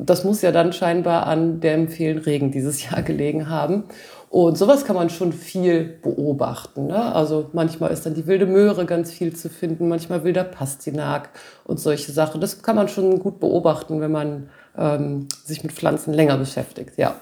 Das 0.00 0.22
muss 0.22 0.42
ja 0.42 0.52
dann 0.52 0.72
scheinbar 0.72 1.26
an 1.26 1.58
dem 1.58 1.88
vielen 1.88 2.18
Regen 2.18 2.52
dieses 2.52 2.88
Jahr 2.88 3.02
gelegen 3.02 3.50
haben. 3.50 3.82
Und 4.30 4.58
sowas 4.58 4.84
kann 4.84 4.94
man 4.94 5.08
schon 5.08 5.32
viel 5.32 5.84
beobachten. 6.02 6.86
Ne? 6.86 7.14
Also 7.14 7.48
manchmal 7.52 7.90
ist 7.92 8.04
dann 8.04 8.14
die 8.14 8.26
wilde 8.26 8.46
Möhre 8.46 8.84
ganz 8.84 9.10
viel 9.10 9.34
zu 9.34 9.48
finden, 9.48 9.88
manchmal 9.88 10.22
wilder 10.22 10.44
Pastinak 10.44 11.30
und 11.64 11.80
solche 11.80 12.12
Sachen. 12.12 12.40
Das 12.40 12.62
kann 12.62 12.76
man 12.76 12.88
schon 12.88 13.20
gut 13.20 13.40
beobachten, 13.40 14.00
wenn 14.00 14.12
man 14.12 14.50
ähm, 14.76 15.28
sich 15.44 15.62
mit 15.62 15.72
Pflanzen 15.72 16.12
länger 16.12 16.36
beschäftigt. 16.36 16.98
Ja. 16.98 17.16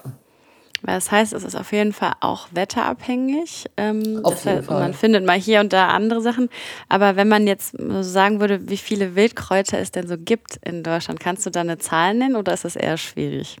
Das 0.83 1.11
heißt, 1.11 1.33
es 1.33 1.43
ist 1.43 1.55
auf 1.55 1.71
jeden 1.71 1.91
Fall 1.91 2.13
auch 2.19 2.47
wetterabhängig. 2.51 3.65
Ähm, 3.77 4.19
auf 4.23 4.43
jeden 4.45 4.57
heißt, 4.57 4.67
Fall. 4.67 4.79
Man 4.79 4.93
findet 4.93 5.25
mal 5.25 5.39
hier 5.39 5.59
und 5.61 5.73
da 5.73 5.87
andere 5.87 6.21
Sachen. 6.21 6.49
Aber 6.87 7.15
wenn 7.15 7.27
man 7.27 7.47
jetzt 7.47 7.75
so 7.79 8.03
sagen 8.03 8.39
würde, 8.39 8.69
wie 8.69 8.77
viele 8.77 9.15
Wildkräuter 9.15 9.79
es 9.79 9.91
denn 9.91 10.07
so 10.07 10.17
gibt 10.17 10.57
in 10.63 10.83
Deutschland, 10.83 11.19
kannst 11.19 11.45
du 11.45 11.49
da 11.49 11.61
eine 11.61 11.77
Zahl 11.77 12.13
nennen 12.13 12.35
oder 12.35 12.53
ist 12.53 12.65
das 12.65 12.75
eher 12.75 12.97
schwierig? 12.97 13.57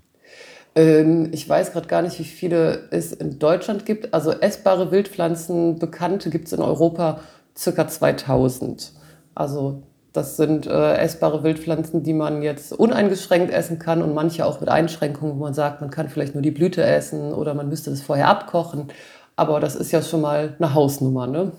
Ähm, 0.77 1.29
ich 1.31 1.49
weiß 1.49 1.73
gerade 1.73 1.87
gar 1.87 2.03
nicht, 2.03 2.19
wie 2.19 2.23
viele 2.23 2.87
es 2.91 3.11
in 3.11 3.39
Deutschland 3.39 3.85
gibt. 3.85 4.13
Also 4.13 4.31
essbare 4.31 4.91
Wildpflanzen, 4.91 5.79
bekannte 5.79 6.29
gibt 6.29 6.47
es 6.47 6.53
in 6.53 6.61
Europa 6.61 7.21
circa 7.57 7.87
2000. 7.87 8.91
Also 9.33 9.81
das 10.13 10.37
sind 10.37 10.67
äh, 10.67 10.93
essbare 10.97 11.43
Wildpflanzen, 11.43 12.03
die 12.03 12.13
man 12.13 12.43
jetzt 12.43 12.73
uneingeschränkt 12.73 13.51
essen 13.51 13.79
kann 13.79 14.03
und 14.03 14.13
manche 14.13 14.45
auch 14.45 14.59
mit 14.59 14.69
Einschränkungen, 14.69 15.37
wo 15.37 15.43
man 15.43 15.55
sagt, 15.55 15.81
man 15.81 15.89
kann 15.89 16.09
vielleicht 16.09 16.35
nur 16.35 16.43
die 16.43 16.51
Blüte 16.51 16.83
essen 16.83 17.33
oder 17.33 17.55
man 17.55 17.69
müsste 17.69 17.89
das 17.89 18.01
vorher 18.01 18.27
abkochen. 18.27 18.87
Aber 19.35 19.59
das 19.59 19.75
ist 19.75 19.91
ja 19.91 20.01
schon 20.03 20.21
mal 20.21 20.55
eine 20.59 20.75
Hausnummer, 20.75 21.25
ne? 21.25 21.51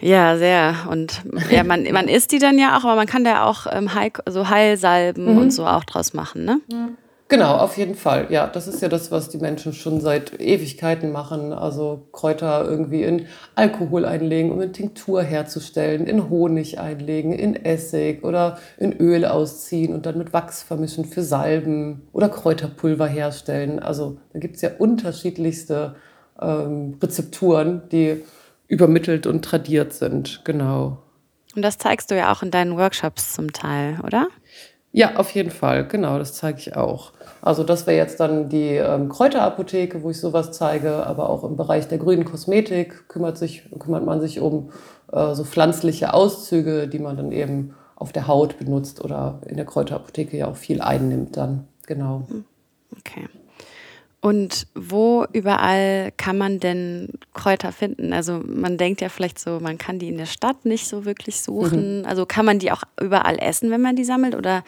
Ja, 0.00 0.36
sehr. 0.36 0.74
Und 0.90 1.22
ja, 1.50 1.64
man, 1.64 1.84
man 1.92 2.06
isst 2.06 2.30
die 2.30 2.38
dann 2.38 2.58
ja 2.58 2.76
auch, 2.76 2.84
aber 2.84 2.94
man 2.94 3.06
kann 3.06 3.24
da 3.24 3.44
auch 3.44 3.66
ähm, 3.70 3.94
Heil, 3.94 4.12
so 4.28 4.48
Heilsalben 4.48 5.32
mhm. 5.32 5.38
und 5.38 5.50
so 5.52 5.66
auch 5.66 5.84
draus 5.84 6.12
machen, 6.12 6.44
ne? 6.44 6.60
Mhm. 6.70 6.96
Genau, 7.30 7.56
auf 7.56 7.76
jeden 7.76 7.94
Fall. 7.94 8.28
Ja, 8.30 8.46
das 8.46 8.66
ist 8.66 8.80
ja 8.80 8.88
das, 8.88 9.10
was 9.10 9.28
die 9.28 9.36
Menschen 9.36 9.74
schon 9.74 10.00
seit 10.00 10.40
Ewigkeiten 10.40 11.12
machen. 11.12 11.52
Also 11.52 12.08
Kräuter 12.10 12.64
irgendwie 12.64 13.02
in 13.02 13.26
Alkohol 13.54 14.06
einlegen, 14.06 14.50
um 14.50 14.60
eine 14.60 14.72
Tinktur 14.72 15.22
herzustellen, 15.22 16.06
in 16.06 16.30
Honig 16.30 16.78
einlegen, 16.78 17.32
in 17.32 17.54
Essig 17.54 18.24
oder 18.24 18.58
in 18.78 18.94
Öl 18.94 19.26
ausziehen 19.26 19.94
und 19.94 20.06
dann 20.06 20.16
mit 20.16 20.32
Wachs 20.32 20.62
vermischen 20.62 21.04
für 21.04 21.22
Salben 21.22 22.08
oder 22.12 22.30
Kräuterpulver 22.30 23.06
herstellen. 23.06 23.78
Also 23.78 24.16
da 24.32 24.38
gibt's 24.38 24.62
ja 24.62 24.70
unterschiedlichste 24.78 25.96
ähm, 26.40 26.96
Rezepturen, 27.02 27.82
die 27.92 28.22
übermittelt 28.68 29.26
und 29.26 29.44
tradiert 29.44 29.92
sind. 29.92 30.40
Genau. 30.44 31.02
Und 31.54 31.60
das 31.60 31.76
zeigst 31.76 32.10
du 32.10 32.16
ja 32.16 32.32
auch 32.32 32.42
in 32.42 32.50
deinen 32.50 32.78
Workshops 32.78 33.34
zum 33.34 33.52
Teil, 33.52 33.98
oder? 34.02 34.28
Ja, 34.98 35.14
auf 35.14 35.30
jeden 35.30 35.52
Fall. 35.52 35.86
Genau, 35.86 36.18
das 36.18 36.34
zeige 36.34 36.58
ich 36.58 36.74
auch. 36.74 37.12
Also 37.40 37.62
das 37.62 37.86
wäre 37.86 37.96
jetzt 37.96 38.18
dann 38.18 38.48
die 38.48 38.74
ähm, 38.74 39.08
Kräuterapotheke, 39.08 40.02
wo 40.02 40.10
ich 40.10 40.18
sowas 40.18 40.50
zeige, 40.50 41.06
aber 41.06 41.30
auch 41.30 41.44
im 41.44 41.54
Bereich 41.54 41.86
der 41.86 41.98
grünen 41.98 42.24
Kosmetik 42.24 43.08
kümmert, 43.08 43.38
sich, 43.38 43.70
kümmert 43.78 44.04
man 44.04 44.20
sich 44.20 44.40
um 44.40 44.72
äh, 45.12 45.34
so 45.36 45.44
pflanzliche 45.44 46.14
Auszüge, 46.14 46.88
die 46.88 46.98
man 46.98 47.16
dann 47.16 47.30
eben 47.30 47.76
auf 47.94 48.10
der 48.10 48.26
Haut 48.26 48.58
benutzt 48.58 49.00
oder 49.04 49.38
in 49.46 49.54
der 49.54 49.66
Kräuterapotheke 49.66 50.36
ja 50.36 50.48
auch 50.48 50.56
viel 50.56 50.80
einnimmt 50.80 51.36
dann. 51.36 51.68
Genau. 51.86 52.26
Okay. 52.98 53.28
Und 54.20 54.66
wo 54.74 55.26
überall 55.32 56.10
kann 56.16 56.38
man 56.38 56.58
denn 56.58 57.08
Kräuter 57.34 57.70
finden? 57.70 58.12
Also 58.12 58.40
man 58.44 58.76
denkt 58.76 59.00
ja 59.00 59.10
vielleicht 59.10 59.38
so, 59.38 59.60
man 59.60 59.78
kann 59.78 60.00
die 60.00 60.08
in 60.08 60.18
der 60.18 60.26
Stadt 60.26 60.64
nicht 60.64 60.88
so 60.88 61.04
wirklich 61.04 61.40
suchen. 61.40 62.00
Mhm. 62.00 62.04
Also 62.04 62.26
kann 62.26 62.44
man 62.44 62.58
die 62.58 62.72
auch 62.72 62.82
überall 63.00 63.38
essen, 63.38 63.70
wenn 63.70 63.80
man 63.80 63.94
die 63.94 64.02
sammelt? 64.02 64.34
Oder 64.34 64.64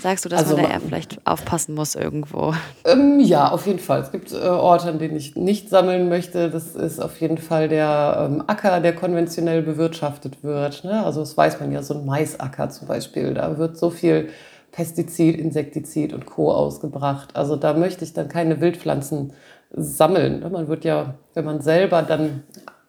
sagst 0.00 0.24
du, 0.24 0.28
dass 0.28 0.40
also, 0.40 0.56
man 0.56 0.64
da 0.64 0.70
eher 0.72 0.80
vielleicht 0.80 1.24
aufpassen 1.24 1.76
muss 1.76 1.94
irgendwo? 1.94 2.52
Ähm, 2.84 3.20
ja, 3.20 3.52
auf 3.52 3.68
jeden 3.68 3.78
Fall. 3.78 4.00
Es 4.00 4.10
gibt 4.10 4.32
äh, 4.32 4.38
Orte, 4.38 4.88
an 4.88 4.98
denen 4.98 5.16
ich 5.16 5.36
nicht 5.36 5.68
sammeln 5.68 6.08
möchte. 6.08 6.50
Das 6.50 6.74
ist 6.74 7.00
auf 7.00 7.20
jeden 7.20 7.38
Fall 7.38 7.68
der 7.68 8.28
ähm, 8.28 8.42
Acker, 8.48 8.80
der 8.80 8.96
konventionell 8.96 9.62
bewirtschaftet 9.62 10.42
wird. 10.42 10.82
Ne? 10.82 11.04
Also 11.04 11.20
das 11.20 11.36
weiß 11.36 11.60
man 11.60 11.70
ja, 11.70 11.84
so 11.84 11.94
ein 11.94 12.04
Maisacker 12.04 12.70
zum 12.70 12.88
Beispiel. 12.88 13.34
Da 13.34 13.56
wird 13.56 13.78
so 13.78 13.90
viel 13.90 14.30
Pestizid, 14.72 15.38
Insektizid 15.38 16.12
und 16.12 16.26
Co. 16.26 16.52
ausgebracht. 16.52 17.36
Also 17.36 17.56
da 17.56 17.74
möchte 17.74 18.04
ich 18.04 18.12
dann 18.12 18.28
keine 18.28 18.60
Wildpflanzen 18.60 19.32
sammeln. 19.72 20.44
Man 20.50 20.68
wird 20.68 20.84
ja, 20.84 21.14
wenn 21.34 21.44
man 21.44 21.60
selber 21.60 22.02
dann 22.02 22.44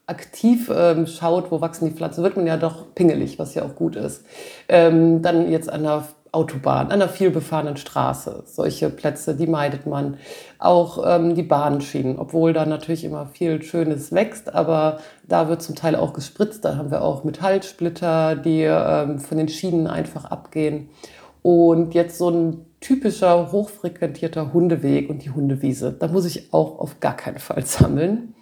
aktiv 0.07 0.71
ähm, 0.73 1.07
schaut, 1.07 1.51
wo 1.51 1.61
wachsen 1.61 1.87
die 1.87 1.95
Pflanzen, 1.95 2.23
wird 2.23 2.35
man 2.35 2.47
ja 2.47 2.57
doch 2.57 2.93
pingelig, 2.95 3.39
was 3.39 3.55
ja 3.55 3.63
auch 3.63 3.75
gut 3.75 3.95
ist. 3.95 4.25
Ähm, 4.67 5.21
dann 5.21 5.49
jetzt 5.49 5.71
an 5.71 5.83
der 5.83 6.05
Autobahn, 6.33 6.87
an 6.87 6.93
einer 6.93 7.09
vielbefahrenen 7.09 7.75
Straße. 7.75 8.43
Solche 8.45 8.89
Plätze, 8.89 9.35
die 9.35 9.47
meidet 9.47 9.85
man. 9.85 10.17
Auch 10.59 11.03
ähm, 11.05 11.35
die 11.35 11.43
Bahnschienen, 11.43 12.17
obwohl 12.17 12.53
da 12.53 12.65
natürlich 12.65 13.03
immer 13.03 13.25
viel 13.25 13.61
Schönes 13.61 14.13
wächst, 14.13 14.53
aber 14.53 14.99
da 15.27 15.49
wird 15.49 15.61
zum 15.61 15.75
Teil 15.75 15.95
auch 15.95 16.13
gespritzt. 16.13 16.63
Da 16.63 16.77
haben 16.77 16.89
wir 16.89 17.01
auch 17.01 17.25
Metallsplitter, 17.25 18.35
die 18.35 18.63
ähm, 18.63 19.19
von 19.19 19.37
den 19.37 19.49
Schienen 19.49 19.87
einfach 19.87 20.25
abgehen. 20.25 20.89
Und 21.41 21.93
jetzt 21.93 22.17
so 22.17 22.29
ein 22.29 22.65
typischer, 22.79 23.51
hochfrequentierter 23.51 24.53
Hundeweg 24.53 25.09
und 25.09 25.23
die 25.23 25.31
Hundewiese, 25.31 25.91
da 25.91 26.07
muss 26.07 26.25
ich 26.25 26.53
auch 26.53 26.79
auf 26.79 26.99
gar 26.99 27.15
keinen 27.15 27.39
Fall 27.39 27.65
sammeln. 27.65 28.33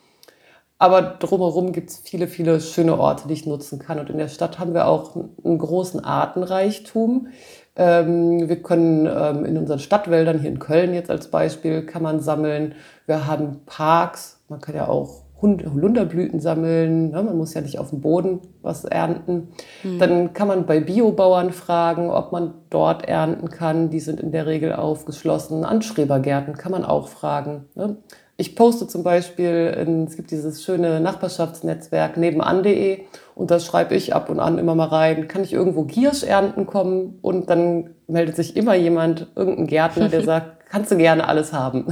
Aber 0.81 1.01
drumherum 1.01 1.73
gibt 1.73 1.89
es 1.89 1.99
viele, 1.99 2.27
viele 2.27 2.61
schöne 2.61 2.97
Orte, 2.97 3.27
die 3.27 3.33
ich 3.33 3.45
nutzen 3.45 3.79
kann. 3.79 3.99
Und 3.99 4.09
in 4.09 4.17
der 4.17 4.29
Stadt 4.29 4.59
haben 4.59 4.73
wir 4.73 4.87
auch 4.87 5.13
einen 5.43 5.57
großen 5.57 6.01
Artenreichtum. 6.01 7.27
Ähm, 7.75 8.47
wir 8.47 8.61
können 8.63 9.05
ähm, 9.05 9.43
in 9.43 9.57
unseren 9.57 9.79
Stadtwäldern, 9.79 10.39
hier 10.39 10.49
in 10.49 10.59
Köln 10.59 10.93
jetzt 10.93 11.09
als 11.11 11.29
Beispiel, 11.29 11.85
kann 11.85 12.01
man 12.01 12.21
sammeln. 12.21 12.75
Wir 13.07 13.27
haben 13.27 13.59
Parks, 13.65 14.39
man 14.47 14.61
kann 14.61 14.73
ja 14.73 14.87
auch 14.87 15.23
Holunderblüten 15.41 16.39
sammeln. 16.39 17.11
Ne? 17.11 17.23
Man 17.23 17.37
muss 17.37 17.53
ja 17.53 17.61
nicht 17.61 17.79
auf 17.79 17.89
dem 17.89 18.01
Boden 18.01 18.41
was 18.61 18.83
ernten. 18.83 19.49
Mhm. 19.83 19.99
Dann 19.99 20.33
kann 20.33 20.47
man 20.47 20.65
bei 20.65 20.79
Biobauern 20.79 21.51
fragen, 21.51 22.09
ob 22.09 22.31
man 22.31 22.53
dort 22.69 23.07
ernten 23.07 23.49
kann. 23.49 23.89
Die 23.89 23.99
sind 23.99 24.19
in 24.19 24.31
der 24.31 24.45
Regel 24.45 24.73
aufgeschlossen. 24.73 25.63
An 25.63 25.81
Schrebergärten 25.81 26.55
kann 26.55 26.71
man 26.71 26.83
auch 26.83 27.07
fragen. 27.07 27.65
Ne? 27.75 27.97
Ich 28.39 28.55
poste 28.55 28.87
zum 28.87 29.03
Beispiel, 29.03 29.75
in, 29.85 30.05
es 30.05 30.15
gibt 30.15 30.31
dieses 30.31 30.63
schöne 30.63 31.01
Nachbarschaftsnetzwerk 31.01 32.15
nebenan.de 32.15 33.01
und 33.35 33.51
da 33.51 33.59
schreibe 33.59 33.95
ich 33.95 34.15
ab 34.15 34.29
und 34.29 34.39
an 34.39 34.57
immer 34.57 34.75
mal 34.75 34.87
rein, 34.87 35.27
kann 35.27 35.43
ich 35.43 35.51
irgendwo 35.51 35.83
Giersch 35.83 36.23
ernten 36.23 36.65
kommen? 36.65 37.19
Und 37.21 37.49
dann 37.49 37.89
meldet 38.07 38.37
sich 38.37 38.55
immer 38.55 38.75
jemand, 38.75 39.27
irgendein 39.35 39.67
Gärtner, 39.67 40.07
der 40.07 40.23
sagt, 40.23 40.69
kannst 40.69 40.89
du 40.89 40.95
gerne 40.95 41.27
alles 41.27 41.51
haben. 41.51 41.87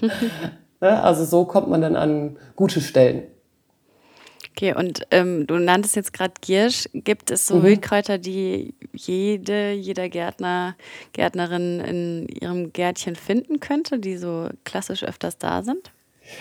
Ne? 0.82 1.02
Also 1.02 1.24
so 1.24 1.46
kommt 1.46 1.68
man 1.68 1.80
dann 1.80 1.96
an 1.96 2.36
gute 2.56 2.82
Stellen. 2.82 3.22
Okay, 4.50 4.74
und 4.74 5.06
ähm, 5.10 5.46
du 5.46 5.54
nanntest 5.54 5.96
jetzt 5.96 6.12
gerade 6.12 6.34
Giersch. 6.42 6.86
Gibt 6.92 7.30
es 7.30 7.46
so 7.46 7.56
mhm. 7.56 7.62
Wildkräuter, 7.62 8.18
die 8.18 8.74
jede, 8.92 9.72
jeder 9.72 10.10
Gärtner, 10.10 10.76
Gärtnerin 11.14 11.80
in 11.80 12.28
ihrem 12.28 12.72
Gärtchen 12.72 13.16
finden 13.16 13.60
könnte, 13.60 13.98
die 13.98 14.18
so 14.18 14.48
klassisch 14.64 15.04
öfters 15.04 15.38
da 15.38 15.62
sind? 15.62 15.90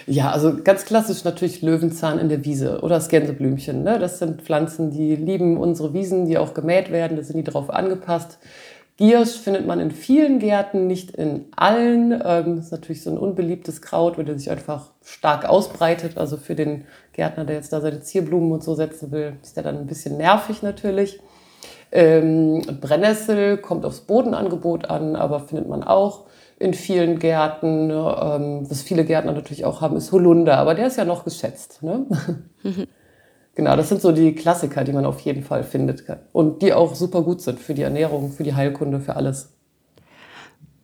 Ja, 0.08 0.32
also 0.32 0.62
ganz 0.64 0.86
klassisch 0.86 1.24
natürlich 1.24 1.62
Löwenzahn 1.62 2.20
in 2.20 2.30
der 2.30 2.44
Wiese 2.44 2.82
oder 2.82 2.96
das 2.96 3.10
Gänseblümchen. 3.10 3.84
Ne? 3.84 3.98
Das 3.98 4.20
sind 4.20 4.42
Pflanzen, 4.42 4.92
die 4.92 5.16
lieben 5.16 5.58
unsere 5.58 5.94
Wiesen, 5.94 6.26
die 6.26 6.38
auch 6.38 6.54
gemäht 6.54 6.92
werden, 6.92 7.18
da 7.18 7.24
sind 7.24 7.38
die 7.38 7.44
darauf 7.44 7.70
angepasst. 7.70 8.40
Giersch 9.02 9.40
findet 9.40 9.66
man 9.66 9.80
in 9.80 9.90
vielen 9.90 10.38
Gärten, 10.38 10.86
nicht 10.86 11.10
in 11.10 11.46
allen. 11.56 12.22
Ähm, 12.24 12.60
ist 12.60 12.72
natürlich 12.72 13.02
so 13.02 13.10
ein 13.10 13.18
unbeliebtes 13.18 13.82
Kraut, 13.82 14.20
weil 14.20 14.26
der 14.26 14.38
sich 14.38 14.52
einfach 14.52 14.92
stark 15.04 15.50
ausbreitet. 15.50 16.20
Also 16.20 16.38
für 16.38 16.54
den 16.54 16.86
Gärtner, 17.12 17.44
der 17.44 17.56
jetzt 17.56 17.74
da 17.74 17.82
seine 17.82 18.02
Zierblumen 18.02 18.52
und 18.52 18.64
so 18.64 18.76
setzen 18.76 19.12
will, 19.12 19.38
ist 19.42 19.56
der 19.56 19.64
dann 19.64 19.80
ein 19.80 19.88
bisschen 19.88 20.18
nervig 20.18 20.62
natürlich. 20.62 21.20
Ähm, 21.92 22.62
Brennnessel 22.80 23.58
kommt 23.58 23.86
aufs 23.86 24.02
Bodenangebot 24.02 24.86
an, 24.92 25.16
aber 25.16 25.40
findet 25.40 25.68
man 25.68 25.84
auch. 25.84 26.26
in 26.60 26.76
vielen 26.76 27.18
Gärten. 27.18 27.90
Ähm, 27.90 28.70
was 28.70 28.84
viele 28.84 29.04
Gärtner 29.04 29.32
natürlich 29.32 29.66
auch 29.66 29.82
haben, 29.82 29.98
ist 29.98 30.12
Holunder, 30.12 30.60
aber 30.60 30.76
der 30.76 30.86
ist 30.86 30.98
ja 30.98 31.06
noch 31.06 31.24
geschätzt. 31.24 31.82
Ne? 31.82 32.06
Genau, 33.56 33.76
das 33.76 33.90
sind 33.90 34.02
so 34.02 34.12
die 34.12 34.34
Klassiker, 34.34 34.84
die 34.84 34.94
man 34.94 35.06
auf 35.06 35.20
jeden 35.22 35.44
Fall 35.44 35.64
findet 35.64 36.04
und 36.32 36.62
die 36.62 36.74
auch 36.74 36.96
super 36.96 37.22
gut 37.22 37.42
sind 37.42 37.60
für 37.60 37.74
die 37.74 37.82
Ernährung, 37.82 38.32
für 38.32 38.44
die 38.44 38.54
Heilkunde, 38.54 39.00
für 39.02 39.16
alles. 39.16 39.50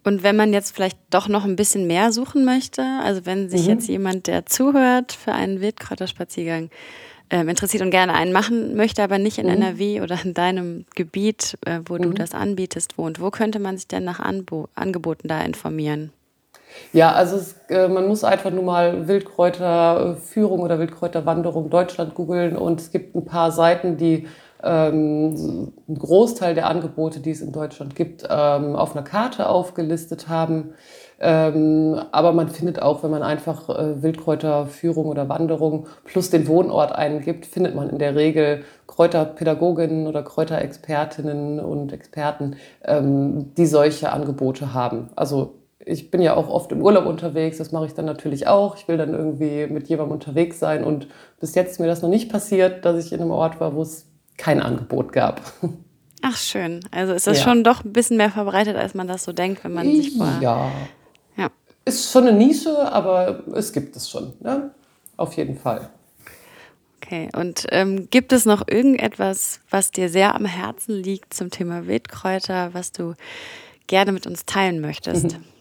Und 0.03 0.23
wenn 0.23 0.35
man 0.35 0.53
jetzt 0.53 0.73
vielleicht 0.73 0.97
doch 1.09 1.27
noch 1.27 1.43
ein 1.43 1.57
bisschen 1.57 1.85
mehr 1.85 2.13
suchen 2.13 2.45
möchte, 2.45 2.81
also 3.03 3.25
wenn 3.25 3.49
sich 3.49 3.63
mhm. 3.63 3.69
jetzt 3.69 3.87
jemand, 3.87 4.27
der 4.27 4.45
zuhört, 4.45 5.11
für 5.11 5.33
einen 5.33 5.59
Wildkräuterspaziergang 5.59 6.69
ähm, 7.29 7.49
interessiert 7.49 7.83
und 7.83 7.91
gerne 7.91 8.13
einen 8.13 8.31
machen 8.31 8.75
möchte, 8.75 9.03
aber 9.03 9.17
nicht 9.17 9.37
in 9.37 9.47
mhm. 9.47 9.53
NRW 9.53 10.01
oder 10.01 10.17
in 10.23 10.33
deinem 10.33 10.85
Gebiet, 10.95 11.57
äh, 11.65 11.79
wo 11.85 11.95
mhm. 11.95 12.03
du 12.03 12.09
das 12.11 12.33
anbietest, 12.33 12.97
wohnt, 12.97 13.19
wo 13.19 13.31
könnte 13.31 13.59
man 13.59 13.75
sich 13.75 13.87
denn 13.87 14.05
nach 14.05 14.21
Anbo 14.21 14.69
Angeboten 14.75 15.27
da 15.27 15.41
informieren? 15.41 16.11
Ja, 16.93 17.11
also 17.13 17.37
es, 17.37 17.55
äh, 17.69 17.87
man 17.87 18.07
muss 18.07 18.23
einfach 18.23 18.51
nur 18.51 18.63
mal 18.63 19.07
Wildkräuterführung 19.07 20.61
oder 20.61 20.79
Wildkräuterwanderung 20.79 21.69
Deutschland 21.69 22.15
googeln 22.15 22.55
und 22.55 22.79
es 22.81 22.91
gibt 22.91 23.15
ein 23.15 23.25
paar 23.25 23.51
Seiten, 23.51 23.97
die 23.97 24.27
ähm, 24.63 25.73
einen 25.87 25.97
Großteil 25.99 26.55
der 26.55 26.67
Angebote, 26.67 27.19
die 27.19 27.31
es 27.31 27.41
in 27.41 27.51
Deutschland 27.51 27.95
gibt, 27.95 28.23
ähm, 28.29 28.75
auf 28.75 28.95
einer 28.95 29.03
Karte 29.05 29.47
aufgelistet 29.49 30.27
haben. 30.29 30.73
Ähm, 31.19 31.99
aber 32.11 32.31
man 32.31 32.49
findet 32.49 32.81
auch, 32.81 33.03
wenn 33.03 33.11
man 33.11 33.23
einfach 33.23 33.69
äh, 33.69 34.03
Wildkräuterführung 34.03 35.07
oder 35.07 35.29
Wanderung 35.29 35.87
plus 36.03 36.29
den 36.29 36.47
Wohnort 36.47 36.91
eingibt, 36.91 37.45
findet 37.47 37.75
man 37.75 37.89
in 37.89 37.97
der 37.97 38.15
Regel 38.15 38.63
Kräuterpädagoginnen 38.87 40.05
oder 40.07 40.21
Kräuterexpertinnen 40.23 41.59
und 41.59 41.91
Experten, 41.91 42.55
ähm, 42.83 43.53
die 43.55 43.65
solche 43.65 44.11
Angebote 44.11 44.73
haben. 44.73 45.09
Also 45.15 45.55
ich 45.87 46.11
bin 46.11 46.21
ja 46.21 46.35
auch 46.35 46.49
oft 46.49 46.71
im 46.71 46.81
Urlaub 46.81 47.05
unterwegs, 47.05 47.57
das 47.57 47.71
mache 47.71 47.85
ich 47.85 47.93
dann 47.93 48.05
natürlich 48.05 48.47
auch. 48.47 48.77
Ich 48.77 48.87
will 48.87 48.97
dann 48.97 49.13
irgendwie 49.13 49.67
mit 49.67 49.87
jemandem 49.87 50.13
unterwegs 50.13 50.59
sein 50.59 50.83
und 50.83 51.07
bis 51.39 51.55
jetzt 51.55 51.71
ist 51.71 51.79
mir 51.79 51.87
das 51.87 52.01
noch 52.01 52.09
nicht 52.09 52.31
passiert, 52.31 52.85
dass 52.85 53.03
ich 53.03 53.13
in 53.13 53.21
einem 53.21 53.31
Ort 53.31 53.59
war, 53.59 53.75
wo 53.75 53.81
es 53.81 54.05
kein 54.37 54.61
Angebot 54.61 55.13
gab. 55.13 55.41
Ach 56.21 56.35
schön, 56.35 56.81
also 56.91 57.13
ist 57.13 57.27
das 57.27 57.39
ja. 57.39 57.43
schon 57.43 57.63
doch 57.63 57.83
ein 57.83 57.93
bisschen 57.93 58.17
mehr 58.17 58.31
verbreitet, 58.31 58.75
als 58.75 58.93
man 58.93 59.07
das 59.07 59.23
so 59.23 59.31
denkt, 59.31 59.63
wenn 59.63 59.73
man 59.73 59.85
sich 59.85 60.17
vorher... 60.17 60.41
Ja. 60.41 60.71
ja, 61.37 61.49
ist 61.85 62.11
schon 62.11 62.27
eine 62.27 62.37
Nische, 62.37 62.91
aber 62.91 63.43
es 63.53 63.71
gibt 63.71 63.95
es 63.95 64.09
schon, 64.09 64.33
ne? 64.39 64.71
auf 65.15 65.33
jeden 65.33 65.57
Fall. 65.57 65.89
Okay, 67.01 67.29
und 67.35 67.67
ähm, 67.69 68.09
gibt 68.09 68.33
es 68.33 68.45
noch 68.45 68.67
irgendetwas, 68.67 69.61
was 69.69 69.91
dir 69.91 70.09
sehr 70.09 70.35
am 70.35 70.45
Herzen 70.45 70.95
liegt 70.95 71.33
zum 71.33 71.51
Thema 71.51 71.87
Wildkräuter, 71.87 72.73
was 72.73 72.91
du 72.91 73.13
gerne 73.85 74.11
mit 74.11 74.27
uns 74.27 74.45
teilen 74.45 74.81
möchtest? 74.81 75.37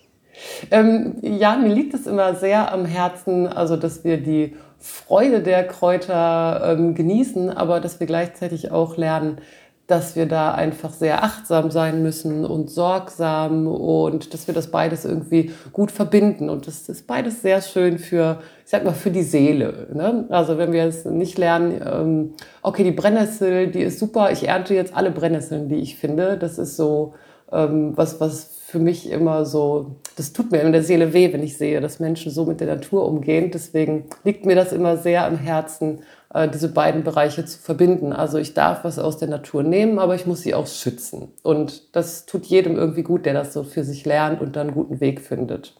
Ähm, 0.70 1.16
ja, 1.22 1.56
mir 1.56 1.72
liegt 1.72 1.94
es 1.94 2.06
immer 2.06 2.34
sehr 2.34 2.72
am 2.72 2.84
Herzen, 2.84 3.46
also 3.46 3.76
dass 3.76 4.04
wir 4.04 4.18
die 4.18 4.56
Freude 4.78 5.40
der 5.40 5.66
Kräuter 5.66 6.76
ähm, 6.76 6.94
genießen, 6.94 7.50
aber 7.50 7.80
dass 7.80 8.00
wir 8.00 8.06
gleichzeitig 8.06 8.70
auch 8.70 8.96
lernen, 8.96 9.38
dass 9.86 10.16
wir 10.16 10.26
da 10.26 10.52
einfach 10.52 10.92
sehr 10.92 11.22
achtsam 11.22 11.70
sein 11.70 12.02
müssen 12.02 12.44
und 12.44 12.70
sorgsam 12.70 13.68
und 13.68 14.34
dass 14.34 14.48
wir 14.48 14.54
das 14.54 14.72
beides 14.72 15.04
irgendwie 15.04 15.52
gut 15.72 15.92
verbinden. 15.92 16.50
Und 16.50 16.66
das 16.66 16.88
ist 16.88 17.06
beides 17.06 17.40
sehr 17.40 17.62
schön 17.62 17.98
für, 17.98 18.40
ich 18.64 18.70
sag 18.70 18.84
mal, 18.84 18.94
für 18.94 19.12
die 19.12 19.22
Seele. 19.22 19.86
Ne? 19.94 20.24
Also 20.28 20.58
wenn 20.58 20.72
wir 20.72 20.84
jetzt 20.84 21.06
nicht 21.06 21.38
lernen, 21.38 21.80
ähm, 21.84 22.34
okay, 22.62 22.82
die 22.82 22.90
Brennnessel, 22.90 23.68
die 23.68 23.82
ist 23.82 24.00
super, 24.00 24.32
ich 24.32 24.48
ernte 24.48 24.74
jetzt 24.74 24.94
alle 24.94 25.12
Brennnesseln, 25.12 25.68
die 25.68 25.76
ich 25.76 25.96
finde. 25.96 26.36
Das 26.36 26.58
ist 26.58 26.76
so 26.76 27.14
ähm, 27.52 27.92
was, 27.96 28.20
was 28.20 28.50
für 28.66 28.80
mich 28.80 29.08
immer 29.08 29.44
so, 29.44 29.96
das 30.16 30.32
tut 30.32 30.50
mir 30.50 30.62
in 30.62 30.72
der 30.72 30.82
Seele 30.82 31.12
weh, 31.12 31.32
wenn 31.32 31.42
ich 31.42 31.58
sehe, 31.58 31.80
dass 31.80 32.00
Menschen 32.00 32.32
so 32.32 32.46
mit 32.46 32.60
der 32.60 32.66
Natur 32.66 33.06
umgehen. 33.06 33.50
Deswegen 33.52 34.06
liegt 34.24 34.46
mir 34.46 34.56
das 34.56 34.72
immer 34.72 34.96
sehr 34.96 35.26
am 35.26 35.36
Herzen, 35.36 36.00
äh, 36.32 36.48
diese 36.48 36.68
beiden 36.68 37.04
Bereiche 37.04 37.44
zu 37.44 37.58
verbinden. 37.58 38.14
Also 38.14 38.38
ich 38.38 38.54
darf 38.54 38.82
was 38.82 38.98
aus 38.98 39.18
der 39.18 39.28
Natur 39.28 39.62
nehmen, 39.62 39.98
aber 39.98 40.14
ich 40.14 40.26
muss 40.26 40.40
sie 40.40 40.54
auch 40.54 40.66
schützen. 40.66 41.28
Und 41.42 41.94
das 41.94 42.24
tut 42.24 42.46
jedem 42.46 42.76
irgendwie 42.76 43.02
gut, 43.02 43.26
der 43.26 43.34
das 43.34 43.52
so 43.52 43.62
für 43.62 43.84
sich 43.84 44.06
lernt 44.06 44.40
und 44.40 44.56
dann 44.56 44.68
einen 44.68 44.76
guten 44.76 45.00
Weg 45.00 45.20
findet. 45.20 45.74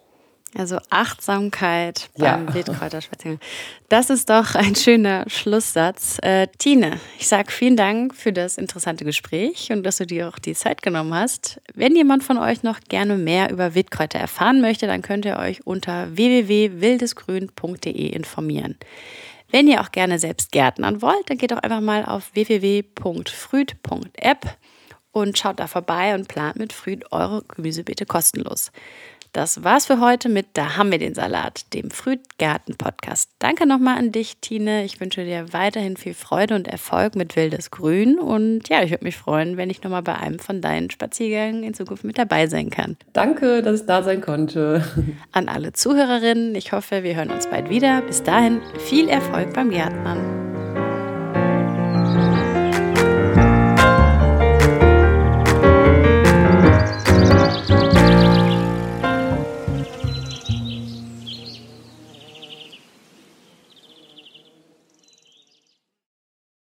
Also 0.55 0.79
Achtsamkeit 0.91 2.09
beim 2.17 2.47
ja. 2.47 2.55
Wildkräuterspaziergang. 2.55 3.41
Das 3.88 4.11
ist 4.11 4.31
doch 4.31 4.55
ein 4.55 4.75
schöner 4.75 5.25
Schlusssatz. 5.29 6.19
Äh, 6.23 6.47
Tine, 6.59 6.99
ich 7.19 7.29
sage 7.29 7.50
vielen 7.53 7.76
Dank 7.76 8.15
für 8.15 8.33
das 8.33 8.57
interessante 8.57 9.05
Gespräch 9.05 9.70
und 9.70 9.83
dass 9.83 9.99
du 9.99 10.07
dir 10.07 10.29
auch 10.29 10.38
die 10.38 10.55
Zeit 10.55 10.81
genommen 10.83 11.12
hast. 11.12 11.61
Wenn 11.75 11.94
jemand 11.94 12.25
von 12.25 12.38
euch 12.38 12.62
noch 12.62 12.81
gerne 12.88 13.16
mehr 13.16 13.51
über 13.51 13.75
Wildkräuter 13.75 14.18
erfahren 14.18 14.62
möchte, 14.62 14.87
dann 14.87 15.03
könnt 15.03 15.27
ihr 15.27 15.37
euch 15.38 15.66
unter 15.66 16.16
www.wildesgrün.de 16.16 18.07
informieren. 18.07 18.79
Wenn 19.51 19.68
ihr 19.68 19.81
auch 19.81 19.92
gerne 19.92 20.18
selbst 20.18 20.53
gärtnern 20.53 21.03
wollt, 21.03 21.29
dann 21.29 21.38
geht 21.38 21.51
doch 21.51 21.59
einfach 21.59 21.81
mal 21.81 22.05
auf 22.05 22.35
www.früd.app 22.35 22.97
und 25.12 25.38
schaut 25.38 25.61
da 25.61 25.66
vorbei 25.66 26.14
und 26.14 26.29
plant 26.29 26.57
mit 26.57 26.73
Früd 26.75 27.11
eure 27.11 27.42
Gemüsebeete 27.44 28.05
kostenlos. 28.05 28.70
Das 29.37 29.62
war's 29.62 29.85
für 29.85 30.01
heute 30.01 30.31
mit 30.31 30.46
Da 30.55 30.79
haben 30.79 30.90
wir 30.90 30.99
den 30.99 31.12
Salat, 31.12 31.75
dem 31.75 31.90
Frühgarten-Podcast. 31.90 33.33
Danke 33.38 33.66
nochmal 33.66 33.99
an 33.99 34.11
dich, 34.11 34.38
Tine. 34.40 34.83
Ich 34.87 34.99
wünsche 34.99 35.27
dir 35.27 35.53
weiterhin 35.53 35.99
viel 35.99 36.14
Freude 36.14 36.55
und 36.55 36.66
Erfolg 36.66 37.16
mit 37.16 37.37
Wildes 37.37 37.70
Grün. 37.70 38.18
Und 38.18 38.70
ja, 38.70 38.83
ich 38.83 38.92
würde 38.92 39.05
mich 39.05 39.18
freuen, 39.18 39.59
wenn 39.59 39.68
ich 39.68 39.83
nochmal 39.83 40.01
bei 40.01 40.14
einem 40.14 40.38
von 40.38 40.62
deinen 40.62 40.90
Spaziergängen 40.90 41.64
in 41.64 41.75
Zukunft 41.75 42.03
mit 42.03 42.16
dabei 42.16 42.46
sein 42.46 42.70
kann. 42.70 42.96
Danke, 43.12 43.61
dass 43.61 43.81
ich 43.81 43.87
da 43.87 44.03
sein 44.03 44.22
konnte. 44.22 44.83
An 45.33 45.51
alle 45.51 45.75
Zuhörerinnen, 45.75 46.55
ich 46.55 46.72
hoffe, 46.72 47.03
wir 47.03 47.14
hören 47.14 47.31
uns 47.31 47.46
bald 47.46 47.68
wieder. 47.68 48.01
Bis 48.01 48.22
dahin, 48.22 48.62
viel 48.79 49.11
Erfolg 49.11 49.53
beim 49.53 49.68
Gärtnern. 49.68 50.45